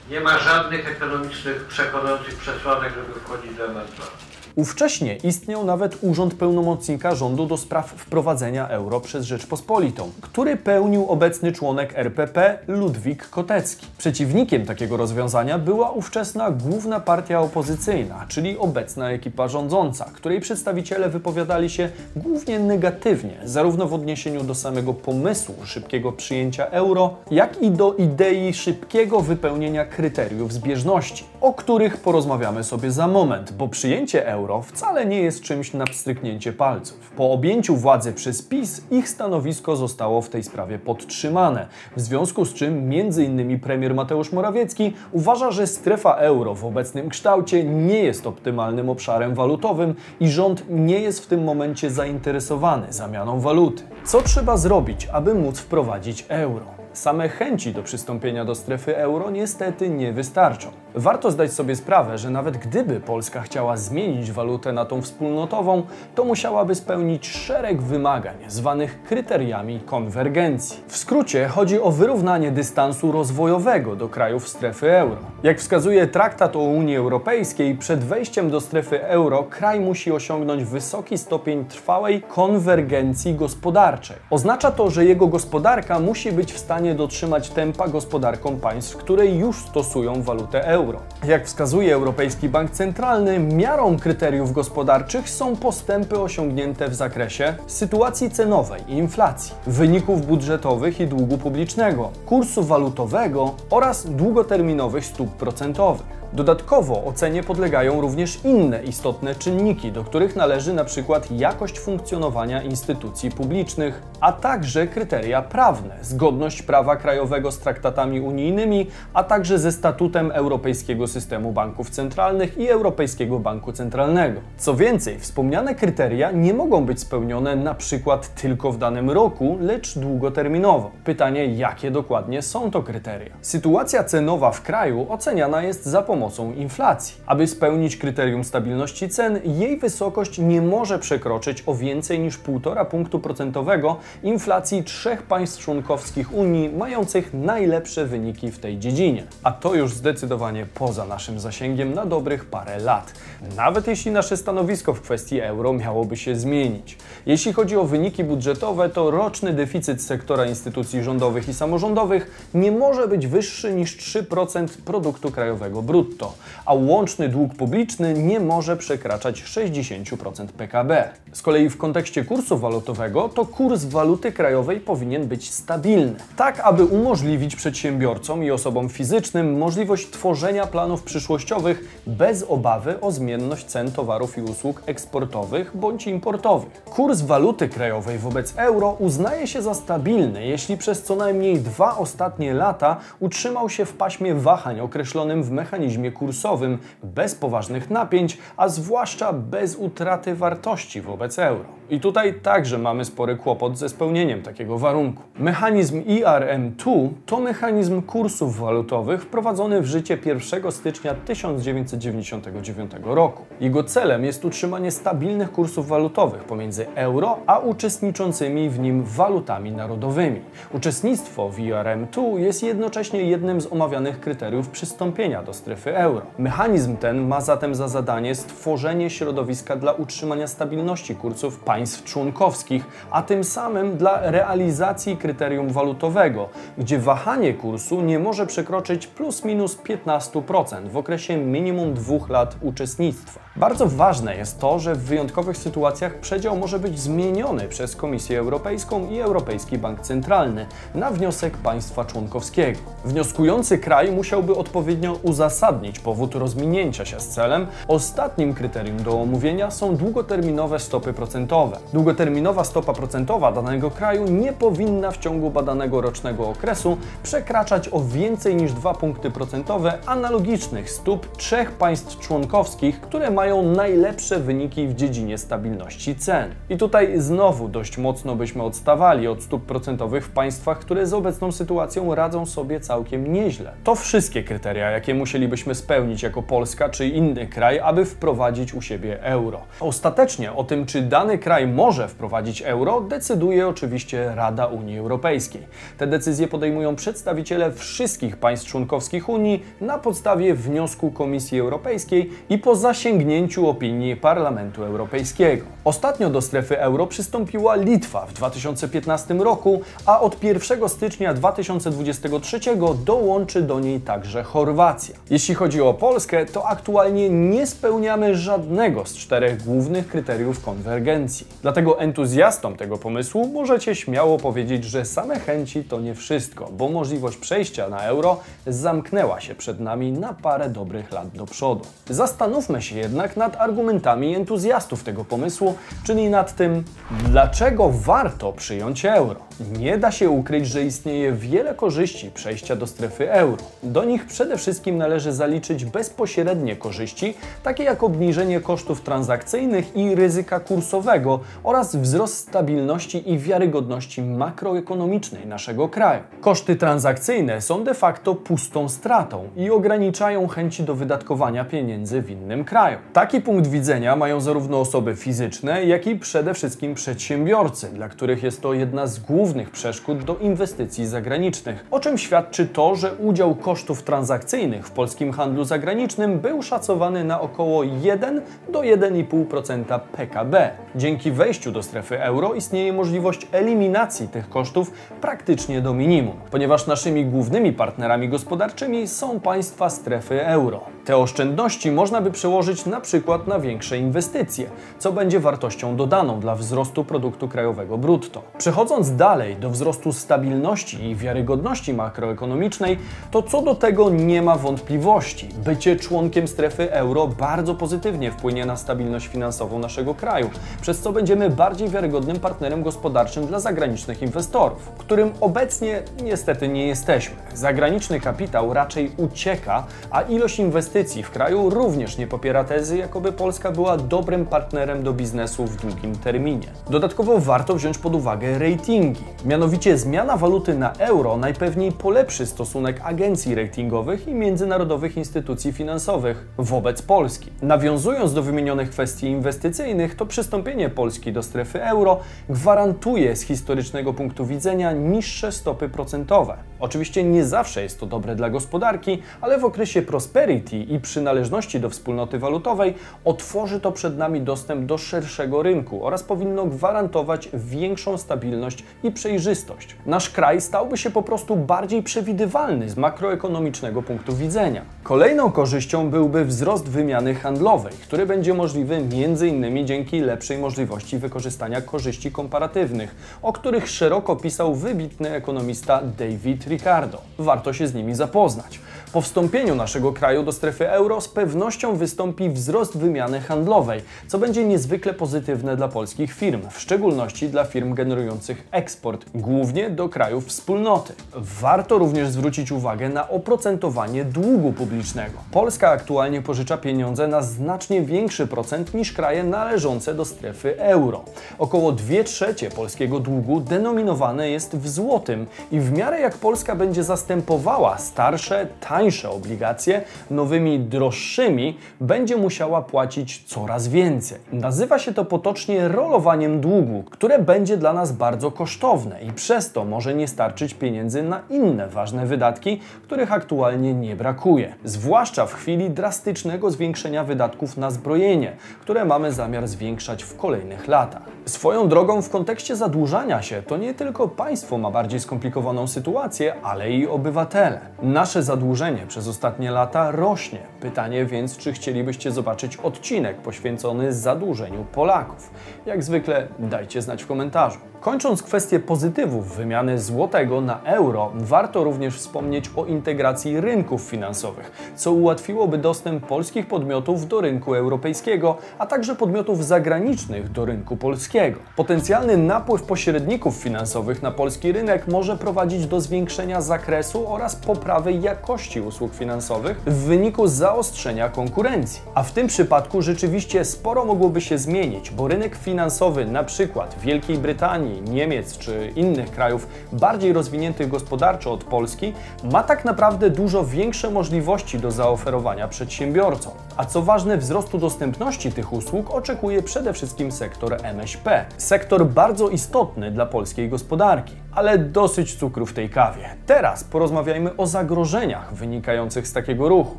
nie 0.10 0.20
ma 0.20 0.40
żadnych 0.40 0.88
ekonomicznych 0.88 1.66
przekonujących 1.66 2.36
przesłanek, 2.36 2.94
żeby 2.96 3.20
wchodzić 3.20 3.56
do 3.58 3.66
MSZ. 3.66 4.31
Ówcześnie 4.56 5.16
istniał 5.16 5.66
nawet 5.66 5.98
Urząd 6.02 6.34
Pełnomocnika 6.34 7.16
Rządu 7.16 7.46
do 7.46 7.58
spraw 7.58 7.90
wprowadzenia 7.90 8.68
euro 8.68 9.00
przez 9.00 9.26
Rzeczpospolitą, 9.26 10.10
który 10.22 10.58
pełnił 10.58 11.06
obecny 11.06 11.52
członek 11.52 11.94
RPP 11.96 12.60
Ludwik 12.68 13.30
Kotecki. 13.30 13.88
Przeciwnikiem 13.98 14.66
takiego 14.66 14.98
rozwiązania 14.98 15.60
była 15.60 15.92
ówczesna 15.92 16.52
główna 16.52 17.00
partia 17.00 17.42
opozycyjna, 17.42 18.26
czyli 18.28 18.58
obecna 18.58 19.12
ekipa 19.12 19.48
rządząca, 19.48 20.06
której 20.14 20.42
przedstawiciele 20.42 21.10
wypowiadali 21.10 21.70
się 21.70 21.90
głównie 22.16 22.60
negatywnie, 22.60 23.40
zarówno 23.44 23.88
w 23.88 23.94
odniesieniu 23.94 24.44
do 24.44 24.56
samego 24.56 24.94
pomysłu 24.94 25.56
szybkiego 25.64 26.12
przyjęcia 26.12 26.66
euro, 26.66 27.16
jak 27.32 27.62
i 27.62 27.72
do 27.72 27.94
idei 27.94 28.54
szybkiego 28.54 29.22
wypełnienia 29.22 29.86
kryteriów 29.86 30.54
zbieżności, 30.54 31.24
o 31.42 31.54
których 31.54 31.98
porozmawiamy 31.98 32.64
sobie 32.64 32.92
za 32.92 33.08
moment, 33.08 33.52
bo 33.52 33.68
przyjęcie 33.68 34.28
euro 34.28 34.41
euro 34.42 34.62
wcale 34.62 35.06
nie 35.06 35.22
jest 35.22 35.42
czymś 35.42 35.74
na 35.74 35.86
pstryknięcie 35.86 36.54
palców. 36.54 37.12
Po 37.18 37.32
objęciu 37.32 37.76
władzy 37.76 38.14
przez 38.14 38.42
PiS 38.42 38.82
ich 38.92 39.10
stanowisko 39.10 39.76
zostało 39.76 40.22
w 40.22 40.30
tej 40.30 40.44
sprawie 40.44 40.80
podtrzymane, 40.80 41.68
w 41.98 42.02
związku 42.02 42.46
z 42.46 42.54
czym 42.54 42.74
m.in. 42.78 43.60
premier 43.60 43.96
Mateusz 43.96 44.32
Morawiecki 44.32 44.94
uważa, 45.12 45.52
że 45.52 45.68
strefa 45.68 46.14
euro 46.14 46.56
w 46.56 46.66
obecnym 46.66 47.10
kształcie 47.10 47.64
nie 47.64 48.04
jest 48.04 48.28
optymalnym 48.28 48.90
obszarem 48.90 49.36
walutowym 49.36 49.96
i 50.20 50.30
rząd 50.30 50.64
nie 50.70 51.00
jest 51.00 51.24
w 51.24 51.28
tym 51.28 51.44
momencie 51.44 51.92
zainteresowany 51.92 52.94
zamianą 52.94 53.40
waluty. 53.40 53.84
Co 54.06 54.22
trzeba 54.22 54.58
zrobić, 54.58 55.08
aby 55.12 55.34
móc 55.34 55.60
wprowadzić 55.60 56.26
euro? 56.30 56.66
Same 56.94 57.30
chęci 57.30 57.74
do 57.74 57.84
przystąpienia 57.84 58.46
do 58.46 58.56
strefy 58.56 58.98
euro 58.98 59.32
niestety 59.32 59.90
nie 59.90 60.14
wystarczą. 60.14 60.70
Warto 60.96 61.32
zdać 61.32 61.54
sobie 61.54 61.76
sprawę, 61.76 62.18
że 62.18 62.30
nawet 62.30 62.58
gdyby 62.58 63.00
Polska 63.00 63.42
chciała 63.42 63.78
zmienić 63.78 64.32
walutę 64.32 64.74
na 64.74 64.86
tą 64.86 65.02
wspólnotową, 65.02 65.84
to 66.16 66.24
musiałaby 66.24 66.76
spełnić 66.76 67.28
szereg 67.28 67.82
wymagań, 67.82 68.36
zwanych 68.48 69.04
kryteriami 69.04 69.80
konwergencji. 69.80 70.84
W 70.88 70.98
skrócie 70.98 71.48
chodzi 71.48 71.82
o 71.82 71.92
wyrównanie 71.92 72.52
dystansu 72.52 73.12
rozwojowego 73.12 73.96
do 73.96 74.10
krajów 74.10 74.50
strefy 74.50 74.92
euro. 74.92 75.18
Jak 75.44 75.60
wskazuje 75.60 76.08
traktat 76.08 76.56
o 76.56 76.60
Unii 76.60 76.96
Europejskiej, 76.96 77.76
przed 77.76 78.04
wejściem 78.04 78.50
do 78.50 78.62
strefy 78.62 79.04
euro 79.04 79.44
kraj 79.44 79.80
musi 79.80 80.12
osiągnąć 80.12 80.64
wysoki 80.64 81.18
stopień 81.18 81.66
trwałej 81.66 82.22
konwergencji 82.22 83.36
gospodarczej. 83.36 84.18
Oznacza 84.30 84.72
to, 84.72 84.90
że 84.90 85.06
jego 85.06 85.28
gospodarka 85.28 86.00
musi 86.00 86.32
być 86.32 86.54
w 86.54 86.60
stanie 86.60 86.96
dotrzymać 86.96 87.50
tempa 87.50 87.88
gospodarką 87.88 88.58
państw, 88.58 88.98
które 88.98 89.26
już 89.26 89.58
stosują 89.58 90.22
walutę 90.22 90.68
euro 90.68 90.81
euro. 90.82 91.00
Jak 91.24 91.46
wskazuje 91.46 91.94
Europejski 91.94 92.50
Bank 92.50 92.72
Centralny, 92.72 93.40
miarą 93.40 94.00
kryteriów 94.00 94.52
gospodarczych 94.52 95.30
są 95.30 95.56
postępy 95.56 96.20
osiągnięte 96.20 96.88
w 96.88 96.96
zakresie 96.96 97.56
sytuacji 97.68 98.30
cenowej 98.32 98.82
i 98.88 98.94
inflacji, 98.94 99.54
wyników 99.68 100.28
budżetowych 100.28 101.00
i 101.00 101.08
długu 101.08 101.38
publicznego, 101.38 102.12
kursu 102.26 102.64
walutowego 102.64 103.56
oraz 103.70 104.06
długoterminowych 104.10 105.06
stóp 105.06 105.30
procentowych. 105.30 106.21
Dodatkowo 106.34 107.04
ocenie 107.06 107.44
podlegają 107.44 108.02
również 108.02 108.40
inne 108.44 108.84
istotne 108.84 109.36
czynniki, 109.36 109.92
do 109.92 110.04
których 110.04 110.36
należy 110.36 110.74
na 110.74 110.84
przykład 110.84 111.32
jakość 111.32 111.80
funkcjonowania 111.80 112.62
instytucji 112.62 113.32
publicznych, 113.32 114.02
a 114.22 114.32
także 114.32 114.88
kryteria 114.88 115.42
prawne, 115.42 115.98
zgodność 116.02 116.62
prawa 116.62 116.96
krajowego 116.96 117.52
z 117.52 117.60
traktatami 117.60 118.20
unijnymi, 118.20 118.88
a 119.14 119.24
także 119.24 119.60
ze 119.60 119.72
statutem 119.72 120.32
Europejskiego 120.32 121.08
Systemu 121.08 121.52
Banków 121.52 121.90
Centralnych 121.90 122.58
i 122.58 122.70
Europejskiego 122.70 123.40
Banku 123.40 123.74
Centralnego. 123.74 124.42
Co 124.58 124.76
więcej, 124.76 125.20
wspomniane 125.20 125.76
kryteria 125.76 126.32
nie 126.32 126.54
mogą 126.54 126.86
być 126.86 127.00
spełnione 127.00 127.56
na 127.56 127.74
przykład 127.74 128.36
tylko 128.36 128.72
w 128.72 128.78
danym 128.78 129.10
roku, 129.10 129.58
lecz 129.62 129.98
długoterminowo. 129.98 130.92
Pytanie, 131.04 131.46
jakie 131.46 131.92
dokładnie 131.92 132.42
są 132.42 132.72
to 132.72 132.84
kryteria? 132.84 133.34
Sytuacja 133.42 134.04
cenowa 134.04 134.52
w 134.52 134.62
kraju 134.62 135.06
oceniana 135.10 135.64
jest 135.64 135.86
za 135.86 136.02
pomocą 136.02 136.21
pomocą 136.22 136.54
inflacji. 136.54 137.16
Aby 137.26 137.48
spełnić 137.48 137.98
kryterium 137.98 138.44
stabilności 138.44 139.10
cen, 139.10 139.40
jej 139.46 139.78
wysokość 139.78 140.38
nie 140.38 140.62
może 140.62 141.00
przekroczyć 141.00 141.64
o 141.66 141.76
więcej 141.76 142.20
niż 142.20 142.40
1,5 142.40 142.86
punktu 142.86 143.20
procentowego 143.20 143.98
inflacji 144.24 144.84
trzech 144.84 145.24
państw 145.24 145.60
członkowskich 145.60 146.34
Unii 146.34 146.70
mających 146.70 147.34
najlepsze 147.34 148.06
wyniki 148.06 148.52
w 148.52 148.60
tej 148.60 148.80
dziedzinie. 148.80 149.24
A 149.44 149.52
to 149.52 149.76
już 149.76 149.94
zdecydowanie 149.94 150.66
poza 150.74 151.06
naszym 151.06 151.40
zasięgiem 151.40 151.94
na 151.94 152.06
dobrych 152.06 152.46
parę 152.46 152.80
lat. 152.80 153.14
Nawet 153.56 153.88
jeśli 153.88 154.12
nasze 154.12 154.38
stanowisko 154.38 154.94
w 154.94 155.02
kwestii 155.02 155.40
euro 155.40 155.74
miałoby 155.74 156.18
się 156.18 156.36
zmienić. 156.36 156.98
Jeśli 157.26 157.54
chodzi 157.54 157.78
o 157.78 157.84
wyniki 157.84 158.24
budżetowe, 158.24 158.90
to 158.90 159.12
roczny 159.12 159.54
deficyt 159.54 160.02
sektora 160.02 160.46
instytucji 160.46 161.04
rządowych 161.04 161.50
i 161.50 161.54
samorządowych 161.54 162.50
nie 162.54 162.72
może 162.72 163.08
być 163.08 163.28
wyższy 163.28 163.74
niż 163.74 163.98
3% 163.98 164.68
produktu 164.86 165.32
krajowego 165.32 165.82
brutto 165.82 166.11
brutto, 166.12 166.34
a 166.66 166.74
łączny 166.74 167.30
dług 167.30 167.56
publiczny 167.56 168.14
nie 168.14 168.40
może 168.40 168.78
przekraczać 168.78 169.44
60% 169.44 170.48
PKB. 170.48 171.10
Z 171.32 171.42
kolei 171.42 171.70
w 171.70 171.78
kontekście 171.78 172.26
kursu 172.26 172.58
walutowego 172.58 173.30
to 173.30 173.46
kurs 173.46 173.84
waluty 173.86 174.32
krajowej 174.32 174.80
powinien 174.80 175.28
być 175.28 175.54
stabilny, 175.54 176.16
tak 176.36 176.60
aby 176.60 176.86
umożliwić 176.86 177.56
przedsiębiorcom 177.56 178.44
i 178.44 178.52
osobom 178.52 178.90
fizycznym 178.90 179.58
możliwość 179.58 180.10
tworzenia 180.10 180.68
planów 180.68 181.04
przyszłościowych 181.04 182.02
bez 182.08 182.46
obawy 182.50 183.02
o 183.02 183.12
zmienność 183.12 183.66
cen 183.66 183.92
towarów 183.92 184.38
i 184.38 184.42
usług 184.42 184.82
eksportowych 184.86 185.78
bądź 185.78 186.08
importowych. 186.08 186.84
Kurs 186.84 187.22
waluty 187.22 187.70
krajowej 187.70 188.18
wobec 188.18 188.54
euro 188.58 188.96
uznaje 189.00 189.48
się 189.48 189.62
za 189.62 189.74
stabilny, 189.74 190.46
jeśli 190.46 190.78
przez 190.78 191.04
co 191.04 191.16
najmniej 191.16 191.60
dwa 191.60 191.98
ostatnie 191.98 192.54
lata 192.54 192.98
utrzymał 193.20 193.70
się 193.70 193.86
w 193.86 193.94
paśmie 193.94 194.36
wahań 194.36 194.80
określonym 194.80 195.44
w 195.44 195.52
mechanizmie 195.52 196.01
mechanizmie 196.02 196.12
kursowym 196.12 196.78
bez 197.04 197.36
poważnych 197.36 197.90
napięć, 197.90 198.38
a 198.58 198.70
zwłaszcza 198.70 199.34
bez 199.34 199.76
utraty 199.76 200.36
wartości 200.36 201.02
wobec 201.02 201.40
euro. 201.40 201.81
I 201.92 202.00
tutaj 202.00 202.34
także 202.34 202.78
mamy 202.78 203.06
spory 203.06 203.36
kłopot 203.36 203.78
ze 203.78 203.90
spełnieniem 203.90 204.42
takiego 204.42 204.78
warunku. 204.78 205.24
Mechanizm 205.40 206.02
ERM2 206.02 207.10
to 207.26 207.40
mechanizm 207.40 208.02
kursów 208.02 208.60
walutowych 208.60 209.22
wprowadzony 209.22 209.82
w 209.82 209.86
życie 209.86 210.18
1 210.26 210.72
stycznia 210.72 211.14
1999 211.14 212.92
roku. 213.04 213.44
Jego 213.60 213.84
celem 213.84 214.24
jest 214.24 214.46
utrzymanie 214.46 214.92
stabilnych 214.92 215.52
kursów 215.52 215.88
walutowych 215.88 216.44
pomiędzy 216.44 216.86
euro 216.96 217.38
a 217.48 217.60
uczestniczącymi 217.60 218.70
w 218.70 218.80
nim 218.80 219.04
walutami 219.04 219.72
narodowymi. 219.72 220.42
Uczestnictwo 220.74 221.50
w 221.50 221.58
ERM2 221.58 222.38
jest 222.38 222.64
jednocześnie 222.64 223.24
jednym 223.24 223.62
z 223.62 223.74
omawianych 223.74 224.20
kryteriów 224.20 224.70
przystąpienia 224.70 225.44
do 225.44 225.54
strefy 225.54 225.98
euro. 225.98 226.26
Mechanizm 226.38 226.98
ten 226.98 227.28
ma 227.28 227.42
zatem 227.42 227.76
za 227.76 227.88
zadanie 227.88 228.36
stworzenie 228.36 229.10
środowiska 229.10 229.76
dla 229.76 229.92
utrzymania 229.92 230.48
stabilności 230.48 231.16
kursów 231.16 231.60
państw 231.60 231.81
członkowskich, 232.04 232.86
a 233.12 233.22
tym 233.22 233.44
samym 233.44 233.98
dla 233.98 234.32
realizacji 234.32 235.18
kryterium 235.18 235.70
walutowego, 235.70 236.50
gdzie 236.78 237.00
wahanie 237.00 237.54
kursu 237.54 238.02
nie 238.02 238.20
może 238.20 238.48
przekroczyć 238.48 239.08
plus 239.08 239.44
minus 239.44 239.78
15% 239.78 240.90
w 240.90 240.98
okresie 240.98 241.38
minimum 241.38 241.94
dwóch 241.94 242.30
lat 242.30 242.56
uczestnictwa. 242.62 243.40
Bardzo 243.56 243.88
ważne 243.88 244.38
jest 244.38 244.60
to, 244.60 244.80
że 244.80 244.96
w 244.96 245.04
wyjątkowych 245.04 245.58
sytuacjach 245.58 246.20
przedział 246.20 246.58
może 246.58 246.80
być 246.80 247.00
zmieniony 247.00 247.68
przez 247.68 247.96
Komisję 247.96 248.40
Europejską 248.40 249.10
i 249.10 249.20
Europejski 249.20 249.78
Bank 249.78 250.02
Centralny 250.02 250.66
na 250.96 251.12
wniosek 251.12 251.58
państwa 251.58 252.06
członkowskiego. 252.06 252.80
Wnioskujący 253.06 253.78
kraj 253.78 254.12
musiałby 254.12 254.56
odpowiednio 254.56 255.14
uzasadnić 255.24 256.00
powód 256.00 256.36
rozminięcia 256.36 257.06
się 257.06 257.20
z 257.20 257.28
celem. 257.28 257.68
Ostatnim 257.88 258.54
kryterium 258.54 259.04
do 259.04 259.22
omówienia 259.22 259.72
są 259.72 259.96
długoterminowe 259.96 260.80
stopy 260.80 261.14
procentowe. 261.14 261.71
Długoterminowa 261.94 262.64
stopa 262.64 262.94
procentowa 262.94 263.52
danego 263.52 263.92
kraju 263.92 264.26
nie 264.26 264.54
powinna 264.54 265.12
w 265.12 265.18
ciągu 265.18 265.50
badanego 265.50 266.02
rocznego 266.02 266.50
okresu 266.50 266.98
przekraczać 267.24 267.90
o 267.92 268.00
więcej 268.00 268.56
niż 268.56 268.74
2 268.74 268.94
punkty 268.94 269.32
procentowe 269.32 269.98
analogicznych 270.06 270.92
stóp 270.92 271.38
trzech 271.38 271.72
państw 271.72 272.20
członkowskich, 272.20 273.02
które 273.02 273.32
mają 273.32 273.64
najlepsze 273.64 274.40
wyniki 274.40 274.88
w 274.88 274.96
dziedzinie 274.96 275.38
stabilności 275.38 276.16
cen. 276.16 276.52
I 276.70 276.78
tutaj 276.78 277.22
znowu 277.22 277.68
dość 277.68 277.98
mocno 277.98 278.36
byśmy 278.36 278.64
odstawali 278.64 279.28
od 279.28 279.44
stóp 279.44 279.66
procentowych 279.66 280.26
w 280.26 280.30
państwach, 280.32 280.80
które 280.80 281.08
z 281.08 281.14
obecną 281.14 281.52
sytuacją 281.52 282.16
radzą 282.16 282.46
sobie 282.46 282.80
całkiem 282.80 283.34
nieźle. 283.34 283.72
To 283.84 283.96
wszystkie 283.96 284.44
kryteria, 284.44 284.92
jakie 284.92 285.14
musielibyśmy 285.14 285.76
spełnić 285.76 286.24
jako 286.24 286.44
Polska 286.44 286.90
czy 286.90 287.08
inny 287.08 287.48
kraj, 287.48 287.80
aby 287.80 288.06
wprowadzić 288.06 288.74
u 288.74 288.82
siebie 288.82 289.24
euro. 289.24 289.62
Ostatecznie 289.80 290.54
o 290.54 290.64
tym, 290.64 290.86
czy 290.86 291.02
dany 291.02 291.38
kraj 291.38 291.51
może 291.68 292.08
wprowadzić 292.08 292.62
euro, 292.62 293.02
decyduje 293.02 293.68
oczywiście 293.68 294.32
Rada 294.36 294.66
Unii 294.66 294.98
Europejskiej. 294.98 295.62
Te 295.98 296.08
decyzje 296.08 296.48
podejmują 296.48 296.96
przedstawiciele 296.96 297.72
wszystkich 297.72 298.38
państw 298.38 298.68
członkowskich 298.68 299.30
Unii 299.30 299.64
na 299.82 299.98
podstawie 299.98 300.54
wniosku 300.54 301.12
Komisji 301.12 301.60
Europejskiej 301.60 302.30
i 302.50 302.58
po 302.58 302.76
zasięgnięciu 302.76 303.70
opinii 303.70 304.16
Parlamentu 304.16 304.84
Europejskiego. 304.84 305.66
Ostatnio 305.84 306.30
do 306.30 306.42
strefy 306.42 306.80
euro 306.80 307.08
przystąpiła 307.08 307.76
Litwa 307.76 308.26
w 308.26 308.34
2015 308.34 309.34
roku, 309.34 309.82
a 310.06 310.22
od 310.22 310.44
1 310.44 310.90
stycznia 310.90 311.34
2023 311.34 312.60
dołączy 313.06 313.62
do 313.62 313.80
niej 313.80 314.02
także 314.02 314.44
Chorwacja. 314.44 315.16
Jeśli 315.30 315.56
chodzi 315.56 315.82
o 315.82 315.94
Polskę, 315.94 316.46
to 316.46 316.68
aktualnie 316.68 317.30
nie 317.30 317.68
spełniamy 317.68 318.36
żadnego 318.36 319.06
z 319.06 319.14
czterech 319.16 319.64
głównych 319.64 320.08
kryteriów 320.08 320.64
konwergencji. 320.64 321.41
Dlatego 321.62 322.00
entuzjastom 322.00 322.76
tego 322.76 322.98
pomysłu 322.98 323.48
możecie 323.48 323.96
śmiało 323.96 324.38
powiedzieć, 324.38 324.86
że 324.86 325.06
same 325.06 325.40
chęci 325.40 325.84
to 325.84 326.00
nie 326.00 326.16
wszystko, 326.16 326.70
bo 326.72 326.90
możliwość 326.90 327.38
przejścia 327.38 327.90
na 327.90 328.04
euro 328.04 328.40
zamknęła 328.68 329.42
się 329.42 329.56
przed 329.56 329.80
nami 329.80 330.12
na 330.12 330.34
parę 330.34 330.70
dobrych 330.70 331.12
lat 331.12 331.30
do 331.30 331.46
przodu. 331.46 331.86
Zastanówmy 332.10 332.82
się 332.82 332.98
jednak 332.98 333.38
nad 333.38 333.56
argumentami 333.56 334.36
entuzjastów 334.36 335.04
tego 335.04 335.26
pomysłu, 335.26 335.76
czyli 336.04 336.30
nad 336.30 336.56
tym, 336.56 336.84
dlaczego 337.30 337.90
warto 337.90 338.54
przyjąć 338.54 339.06
euro. 339.06 339.51
Nie 339.80 339.98
da 339.98 340.12
się 340.12 340.30
ukryć, 340.30 340.68
że 340.68 340.84
istnieje 340.84 341.32
wiele 341.32 341.76
korzyści 341.76 342.32
przejścia 342.32 342.76
do 342.76 342.88
strefy 342.88 343.32
euro. 343.32 343.58
Do 343.84 344.04
nich 344.04 344.26
przede 344.26 344.58
wszystkim 344.58 344.98
należy 344.98 345.34
zaliczyć 345.34 345.86
bezpośrednie 345.86 346.76
korzyści, 346.76 347.34
takie 347.64 347.84
jak 347.84 348.04
obniżenie 348.04 348.62
kosztów 348.62 349.02
transakcyjnych 349.02 349.96
i 349.96 350.16
ryzyka 350.16 350.60
kursowego 350.60 351.40
oraz 351.64 351.96
wzrost 351.96 352.38
stabilności 352.38 353.32
i 353.32 353.40
wiarygodności 353.40 354.22
makroekonomicznej 354.22 355.48
naszego 355.48 355.90
kraju. 355.90 356.24
Koszty 356.42 356.76
transakcyjne 356.76 357.62
są 357.62 357.84
de 357.84 357.94
facto 357.94 358.36
pustą 358.36 358.90
stratą 358.90 359.50
i 359.58 359.70
ograniczają 359.70 360.48
chęci 360.48 360.84
do 360.84 360.96
wydatkowania 360.96 361.66
pieniędzy 361.66 362.22
w 362.22 362.30
innym 362.30 362.66
kraju. 362.66 362.98
Taki 363.14 363.42
punkt 363.42 363.68
widzenia 363.68 364.16
mają 364.16 364.42
zarówno 364.42 364.80
osoby 364.80 365.16
fizyczne, 365.16 365.86
jak 365.86 366.08
i 366.08 366.16
przede 366.16 366.54
wszystkim 366.54 366.96
przedsiębiorcy, 366.96 367.90
dla 367.90 368.10
których 368.10 368.44
jest 368.44 368.62
to 368.62 368.74
jedna 368.74 369.08
z 369.08 369.20
głównych 369.52 369.72
przeszkód 369.72 370.24
do 370.24 370.38
inwestycji 370.38 371.08
zagranicznych, 371.08 371.86
o 371.92 372.00
czym 372.00 372.18
świadczy 372.18 372.66
to, 372.66 372.96
że 372.96 373.16
udział 373.16 373.56
kosztów 373.56 374.04
transakcyjnych 374.04 374.88
w 374.88 374.92
polskim 374.92 375.32
handlu 375.32 375.64
zagranicznym 375.64 376.40
był 376.40 376.62
szacowany 376.62 377.24
na 377.24 377.42
około 377.42 377.84
1 377.84 378.42
do 378.70 378.80
1,5% 378.80 380.00
PKB. 380.00 380.72
Dzięki 380.96 381.32
wejściu 381.32 381.72
do 381.72 381.84
strefy 381.84 382.24
euro 382.24 382.54
istnieje 382.54 382.94
możliwość 382.94 383.48
eliminacji 383.52 384.28
tych 384.28 384.50
kosztów 384.50 384.92
praktycznie 385.22 385.82
do 385.82 385.94
minimum, 385.94 386.36
ponieważ 386.52 386.88
naszymi 386.88 387.26
głównymi 387.26 387.74
partnerami 387.74 388.30
gospodarczymi 388.30 389.08
są 389.08 389.40
państwa 389.40 389.90
strefy 389.90 390.46
euro. 390.46 390.82
Te 391.06 391.18
oszczędności 391.18 391.92
można 391.92 392.22
by 392.22 392.32
przełożyć 392.32 392.86
na 392.86 393.02
przykład 393.02 393.48
na 393.48 393.60
większe 393.60 393.98
inwestycje, 393.98 394.70
co 395.00 395.12
będzie 395.12 395.40
wartością 395.40 395.96
dodaną 395.96 396.40
dla 396.40 396.56
wzrostu 396.56 397.06
produktu 397.06 397.48
krajowego 397.48 397.98
brutto. 397.98 398.42
Przechodząc 398.58 399.16
dalej 399.16 399.56
do 399.56 399.70
wzrostu 399.70 400.14
stabilności 400.14 401.10
i 401.10 401.16
wiarygodności 401.16 401.94
makroekonomicznej, 401.94 403.00
to 403.32 403.44
co 403.44 403.62
do 403.62 403.76
tego 403.76 404.10
nie 404.10 404.42
ma 404.42 404.56
wątpliwości. 404.56 405.50
Bycie 405.66 405.96
członkiem 405.96 406.48
strefy 406.48 406.92
euro 406.92 407.28
bardzo 407.28 407.76
pozytywnie 407.76 408.32
wpłynie 408.32 408.66
na 408.66 408.78
stabilność 408.78 409.28
finansową 409.28 409.80
naszego 409.80 410.16
kraju, 410.16 410.50
przez 410.82 411.00
co 411.00 411.12
będziemy 411.12 411.50
bardziej 411.50 411.90
wiarygodnym 411.90 412.40
partnerem 412.40 412.84
gospodarczym 412.84 413.46
dla 413.46 413.60
zagranicznych 413.60 414.22
inwestorów, 414.22 414.92
którym 414.98 415.32
obecnie 415.42 416.04
niestety 416.24 416.68
nie 416.68 416.88
jesteśmy. 416.88 417.36
Zagraniczny 417.54 418.20
kapitał 418.20 418.74
raczej 418.74 419.12
ucieka, 419.18 419.84
a 420.12 420.22
ilość 420.22 420.60
inwestycji 420.60 420.91
w 421.24 421.30
kraju 421.30 421.70
również 421.70 422.18
nie 422.18 422.28
popiera 422.28 422.64
tezy, 422.64 422.98
jakoby 422.98 423.32
Polska 423.32 423.72
była 423.72 423.98
dobrym 423.98 424.46
partnerem 424.46 425.04
do 425.04 425.14
biznesu 425.14 425.66
w 425.66 425.76
długim 425.76 426.16
terminie. 426.16 426.68
Dodatkowo 426.90 427.40
warto 427.40 427.76
wziąć 427.76 427.98
pod 427.98 428.16
uwagę 428.16 428.60
ratingi. 428.60 429.24
Mianowicie 429.46 429.98
zmiana 429.98 430.38
waluty 430.38 430.76
na 430.76 430.94
euro 430.94 431.38
najpewniej 431.38 431.92
polepszy 431.92 432.46
stosunek 432.46 433.02
agencji 433.04 433.56
ratingowych 433.56 434.28
i 434.28 434.34
międzynarodowych 434.34 435.18
instytucji 435.18 435.74
finansowych 435.74 436.48
wobec 436.58 437.02
Polski. 437.02 437.52
Nawiązując 437.62 438.34
do 438.34 438.44
wymienionych 438.44 438.90
kwestii 438.90 439.28
inwestycyjnych, 439.28 440.16
to 440.16 440.26
przystąpienie 440.26 440.90
Polski 440.90 441.34
do 441.34 441.44
strefy 441.44 441.84
euro 441.84 442.20
gwarantuje 442.50 443.36
z 443.36 443.42
historycznego 443.42 444.14
punktu 444.14 444.46
widzenia 444.46 444.92
niższe 444.92 445.52
stopy 445.52 445.90
procentowe. 445.90 446.71
Oczywiście 446.82 447.24
nie 447.24 447.46
zawsze 447.46 447.84
jest 447.84 448.00
to 448.00 448.06
dobre 448.06 448.36
dla 448.36 448.50
gospodarki, 448.50 449.22
ale 449.42 449.60
w 449.60 449.66
okresie 449.66 450.02
prosperity 450.02 450.78
i 450.78 451.00
przynależności 451.00 451.80
do 451.80 451.90
wspólnoty 451.90 452.40
walutowej 452.40 452.94
otworzy 453.26 453.80
to 453.80 453.92
przed 453.92 454.18
nami 454.18 454.42
dostęp 454.42 454.86
do 454.86 454.98
szerszego 454.98 455.64
rynku 455.64 456.06
oraz 456.06 456.24
powinno 456.24 456.66
gwarantować 456.66 457.50
większą 457.54 458.18
stabilność 458.18 458.84
i 459.04 459.12
przejrzystość. 459.12 459.96
Nasz 460.06 460.30
kraj 460.30 460.62
stałby 460.62 460.98
się 460.98 461.10
po 461.10 461.22
prostu 461.22 461.56
bardziej 461.56 462.04
przewidywalny 462.04 462.90
z 462.90 462.98
makroekonomicznego 462.98 464.02
punktu 464.02 464.36
widzenia. 464.36 464.82
Kolejną 465.04 465.52
korzyścią 465.52 466.10
byłby 466.10 466.46
wzrost 466.46 466.90
wymiany 466.90 467.36
handlowej, 467.36 467.94
który 467.94 468.26
będzie 468.26 468.54
możliwy 468.54 468.96
m.in. 468.96 469.88
dzięki 469.88 470.20
lepszej 470.20 470.58
możliwości 470.58 471.18
wykorzystania 471.18 471.82
korzyści 471.82 472.32
komparatywnych, 472.32 473.16
o 473.42 473.54
których 473.54 473.90
szeroko 473.90 474.36
pisał 474.36 474.76
wybitny 474.76 475.32
ekonomista 475.32 476.02
David 476.20 476.71
Ricardo. 476.72 477.22
Warto 477.40 477.74
się 477.74 477.88
z 477.88 477.94
nimi 477.94 478.16
zapoznać. 478.16 478.80
Po 479.14 479.22
wstąpieniu 479.22 479.76
naszego 479.76 480.14
kraju 480.14 480.44
do 480.44 480.52
strefy 480.52 480.90
euro 480.90 481.22
z 481.22 481.28
pewnością 481.28 481.96
wystąpi 481.96 482.50
wzrost 482.50 482.98
wymiany 482.98 483.42
handlowej, 483.42 484.02
co 484.28 484.40
będzie 484.40 484.66
niezwykle 484.66 485.14
pozytywne 485.14 485.76
dla 485.76 485.88
polskich 485.88 486.34
firm, 486.34 486.62
w 486.70 486.82
szczególności 486.82 487.50
dla 487.50 487.64
firm 487.64 487.94
generujących 487.94 488.68
eksport, 488.72 489.26
głównie 489.36 489.90
do 489.90 490.10
krajów 490.10 490.48
wspólnoty. 490.48 491.14
Warto 491.36 491.98
również 491.98 492.30
zwrócić 492.30 492.72
uwagę 492.72 493.10
na 493.10 493.30
oprocentowanie 493.30 494.26
długu 494.26 494.74
publicznego. 494.74 495.38
Polska 495.52 495.90
aktualnie 495.90 496.42
pożycza 496.42 496.78
pieniądze 496.78 497.28
na 497.28 497.42
znacznie 497.42 498.02
większy 498.02 498.48
procent 498.48 498.94
niż 498.94 499.12
kraje 499.14 499.44
należące 499.44 500.14
do 500.14 500.26
strefy 500.26 500.80
euro. 500.80 501.24
Około 501.60 501.92
2 501.92 502.24
trzecie 502.24 502.70
polskiego 502.70 503.20
długu 503.20 503.60
denominowane 503.60 504.50
jest 504.50 504.76
w 504.76 504.90
złotym 504.90 505.48
i 505.72 505.80
w 505.80 505.92
miarę 505.92 506.20
jak 506.20 506.38
Polska 506.38 506.76
będzie 506.76 507.04
zastępowała 507.04 507.98
starsze, 507.98 508.68
tańsze 508.80 509.01
obligacje 509.30 510.02
nowymi, 510.32 510.80
droższymi, 510.80 511.78
będzie 512.02 512.38
musiała 512.38 512.82
płacić 512.82 513.44
coraz 513.44 513.88
więcej. 513.88 514.38
Nazywa 514.52 515.00
się 515.00 515.14
to 515.14 515.26
potocznie 515.26 515.88
rolowaniem 515.88 516.62
długu, 516.62 517.04
które 517.04 517.40
będzie 517.40 517.78
dla 517.78 517.94
nas 517.94 518.12
bardzo 518.12 518.52
kosztowne 518.52 519.24
i 519.24 519.32
przez 519.32 519.72
to 519.72 519.86
może 519.86 520.14
nie 520.14 520.28
starczyć 520.28 520.74
pieniędzy 520.74 521.24
na 521.24 521.42
inne 521.50 521.88
ważne 521.88 522.26
wydatki, 522.26 522.80
których 523.04 523.32
aktualnie 523.32 523.94
nie 523.94 524.16
brakuje. 524.16 524.76
zwłaszcza 524.84 525.46
w 525.46 525.54
chwili 525.54 525.90
drastycznego 525.90 526.72
zwiększenia 526.72 527.24
wydatków 527.24 527.78
na 527.78 527.92
zbrojenie, 527.92 528.56
które 528.82 529.06
mamy 529.06 529.32
zamiar 529.32 529.68
zwiększać 529.68 530.24
w 530.24 530.38
kolejnych 530.38 530.88
latach. 530.88 531.22
Swoją 531.46 531.88
drogą 531.88 532.22
w 532.22 532.30
kontekście 532.30 532.76
zadłużania 532.76 533.42
się 533.42 533.64
to 533.64 533.78
nie 533.78 533.94
tylko 533.94 534.28
państwo 534.28 534.78
ma 534.78 534.92
bardziej 534.92 535.20
skomplikowaną 535.20 535.88
sytuację, 535.88 536.56
ale 536.64 536.92
i 536.92 537.08
obywatele. 537.08 537.80
Nasze 538.02 538.44
zadłużenie 538.44 538.91
przez 539.08 539.28
ostatnie 539.28 539.72
lata 539.72 540.12
rośnie. 540.12 540.60
Pytanie 540.82 541.26
więc, 541.26 541.58
czy 541.58 541.74
chcielibyście 541.74 542.32
zobaczyć 542.32 542.78
odcinek 542.78 543.38
poświęcony 543.38 544.14
zadłużeniu 544.14 544.86
Polaków? 544.92 545.52
Jak 545.86 546.04
zwykle 546.04 546.48
dajcie 546.60 547.02
znać 547.02 547.24
w 547.24 547.28
komentarzu. 547.28 547.91
Kończąc 548.02 548.44
kwestię 548.44 548.80
pozytywów 548.80 549.56
wymiany 549.56 550.00
złotego 550.00 550.62
na 550.62 550.82
euro, 550.84 551.32
warto 551.36 551.84
również 551.84 552.18
wspomnieć 552.18 552.72
o 552.76 552.86
integracji 552.86 553.62
rynków 553.62 554.02
finansowych, 554.02 554.92
co 554.96 555.12
ułatwiłoby 555.12 555.78
dostęp 555.78 556.28
polskich 556.28 556.68
podmiotów 556.68 557.28
do 557.28 557.42
rynku 557.42 557.76
europejskiego, 557.76 558.58
a 558.78 558.86
także 558.86 559.16
podmiotów 559.16 559.66
zagranicznych 559.66 560.52
do 560.52 560.66
rynku 560.66 560.98
polskiego. 560.98 561.60
Potencjalny 561.76 562.38
napływ 562.38 562.84
pośredników 562.84 563.56
finansowych 563.56 564.22
na 564.24 564.32
polski 564.32 564.72
rynek 564.72 565.08
może 565.08 565.38
prowadzić 565.38 565.88
do 565.88 566.02
zwiększenia 566.02 566.62
zakresu 566.62 567.34
oraz 567.34 567.56
poprawy 567.56 568.14
jakości 568.14 568.82
usług 568.82 569.14
finansowych 569.14 569.82
w 569.86 569.94
wyniku 569.94 570.48
zaostrzenia 570.48 571.30
konkurencji. 571.30 572.02
A 572.16 572.24
w 572.24 572.32
tym 572.32 572.48
przypadku 572.48 573.02
rzeczywiście 573.02 573.66
sporo 573.66 574.06
mogłoby 574.06 574.42
się 574.42 574.58
zmienić, 574.58 575.12
bo 575.12 575.28
rynek 575.28 575.56
finansowy 575.56 576.26
na 576.26 576.44
przykład 576.44 576.96
Wielkiej 577.00 577.38
Brytanii 577.38 577.91
Niemiec 578.02 578.58
czy 578.58 578.92
innych 578.96 579.32
krajów 579.32 579.68
bardziej 579.92 580.34
rozwiniętych 580.34 580.90
gospodarczo 580.90 581.54
od 581.54 581.64
Polski, 581.64 582.14
ma 582.44 582.64
tak 582.64 582.86
naprawdę 582.86 583.30
dużo 583.30 583.66
większe 583.66 584.10
możliwości 584.10 584.80
do 584.80 584.92
zaoferowania 584.92 585.68
przedsiębiorcom. 585.68 586.54
A 586.82 586.86
co 586.86 587.02
ważne, 587.02 587.38
wzrostu 587.38 587.78
dostępności 587.78 588.52
tych 588.52 588.74
usług 588.74 589.12
oczekuje 589.12 589.64
przede 589.64 589.94
wszystkim 589.94 590.32
sektor 590.32 590.78
MŚP. 590.84 591.46
Sektor 591.58 592.06
bardzo 592.06 592.50
istotny 592.50 593.12
dla 593.12 593.26
polskiej 593.26 593.70
gospodarki. 593.70 594.36
Ale 594.52 594.78
dosyć 594.78 595.36
cukru 595.36 595.66
w 595.66 595.74
tej 595.74 595.90
kawie. 595.90 596.30
Teraz 596.46 596.84
porozmawiajmy 596.84 597.58
o 597.58 597.68
zagrożeniach 597.68 598.54
wynikających 598.54 599.28
z 599.28 599.34
takiego 599.34 599.70
ruchu. 599.70 599.98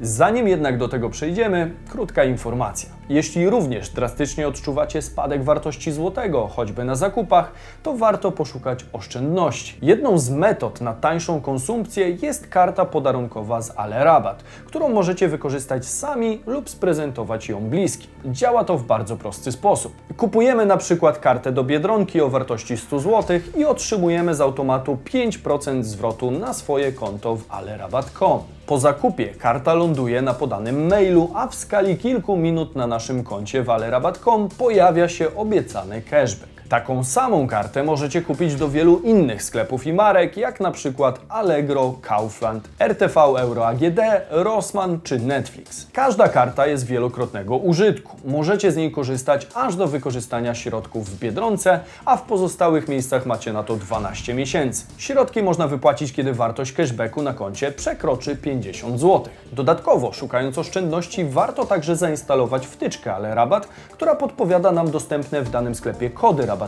Zanim 0.00 0.48
jednak 0.48 0.78
do 0.78 0.88
tego 0.88 1.10
przejdziemy, 1.10 1.74
krótka 1.88 2.24
informacja. 2.24 2.88
Jeśli 3.08 3.50
również 3.50 3.90
drastycznie 3.90 4.48
odczuwacie 4.48 5.02
spadek 5.02 5.44
wartości 5.44 5.92
złotego, 5.92 6.48
choćby 6.48 6.84
na 6.84 6.94
zakupach, 6.94 7.52
to 7.82 7.96
warto 7.96 8.32
poszukać 8.32 8.86
oszczędności. 8.92 9.78
Jedną 9.82 10.18
z 10.18 10.30
metod 10.30 10.80
na 10.80 10.94
tańszą 10.94 11.40
konsumpcję 11.40 12.10
jest 12.10 12.48
karta 12.48 12.84
podarunkowa 12.84 13.62
z 13.62 13.72
Ale 13.76 14.04
Rabat, 14.04 14.42
którą 14.66 14.88
możecie 14.88 15.28
wykorzystać 15.28 15.86
sami 15.86 16.42
lub 16.50 16.70
sprezentować 16.70 17.48
ją 17.48 17.60
bliskim. 17.60 18.10
Działa 18.24 18.64
to 18.64 18.78
w 18.78 18.84
bardzo 18.84 19.16
prosty 19.16 19.52
sposób. 19.52 19.92
Kupujemy 20.16 20.66
na 20.66 20.76
przykład 20.76 21.18
kartę 21.18 21.52
do 21.52 21.64
Biedronki 21.64 22.20
o 22.20 22.28
wartości 22.28 22.76
100 22.76 22.98
zł 22.98 23.40
i 23.56 23.64
otrzymujemy 23.64 24.34
z 24.34 24.40
automatu 24.40 24.98
5% 25.04 25.82
zwrotu 25.82 26.30
na 26.30 26.54
swoje 26.54 26.92
konto 26.92 27.36
w 27.36 27.44
alerabat.com. 27.48 28.40
Po 28.66 28.78
zakupie 28.78 29.26
karta 29.26 29.74
ląduje 29.74 30.22
na 30.22 30.34
podanym 30.34 30.88
mailu, 30.88 31.30
a 31.34 31.46
w 31.46 31.54
skali 31.54 31.96
kilku 31.96 32.36
minut 32.36 32.76
na 32.76 32.86
naszym 32.86 33.24
koncie 33.24 33.62
w 33.62 33.70
alerabat.com 33.70 34.48
pojawia 34.58 35.08
się 35.08 35.36
obiecany 35.36 36.02
cashback. 36.02 36.49
Taką 36.70 37.04
samą 37.04 37.46
kartę 37.46 37.82
możecie 37.82 38.22
kupić 38.22 38.54
do 38.54 38.68
wielu 38.68 38.98
innych 38.98 39.42
sklepów 39.42 39.86
i 39.86 39.92
marek, 39.92 40.36
jak 40.36 40.60
na 40.60 40.70
przykład 40.70 41.20
Allegro, 41.28 41.94
Kaufland, 42.02 42.68
RTV 42.78 43.20
Euro 43.20 43.66
AGD, 43.68 44.00
Rossmann 44.30 45.00
czy 45.02 45.18
Netflix. 45.18 45.86
Każda 45.92 46.28
karta 46.28 46.66
jest 46.66 46.86
wielokrotnego 46.86 47.56
użytku. 47.56 48.16
Możecie 48.24 48.72
z 48.72 48.76
niej 48.76 48.92
korzystać 48.92 49.46
aż 49.54 49.76
do 49.76 49.86
wykorzystania 49.86 50.54
środków 50.54 51.10
w 51.10 51.18
Biedronce, 51.18 51.80
a 52.04 52.16
w 52.16 52.22
pozostałych 52.22 52.88
miejscach 52.88 53.26
macie 53.26 53.52
na 53.52 53.62
to 53.62 53.76
12 53.76 54.34
miesięcy. 54.34 54.84
Środki 54.98 55.42
można 55.42 55.68
wypłacić, 55.68 56.12
kiedy 56.12 56.32
wartość 56.32 56.72
cashbacku 56.72 57.22
na 57.22 57.32
koncie 57.32 57.72
przekroczy 57.72 58.36
50 58.36 59.00
zł. 59.00 59.24
Dodatkowo, 59.52 60.12
szukając 60.12 60.58
oszczędności, 60.58 61.24
warto 61.24 61.66
także 61.66 61.96
zainstalować 61.96 62.66
wtyczkę 62.66 63.14
Ale 63.14 63.34
Rabat, 63.34 63.68
która 63.92 64.14
podpowiada 64.14 64.72
nam 64.72 64.90
dostępne 64.90 65.42
w 65.42 65.50
danym 65.50 65.74
sklepie 65.74 66.10
kody 66.10 66.46
rabatowe 66.46 66.59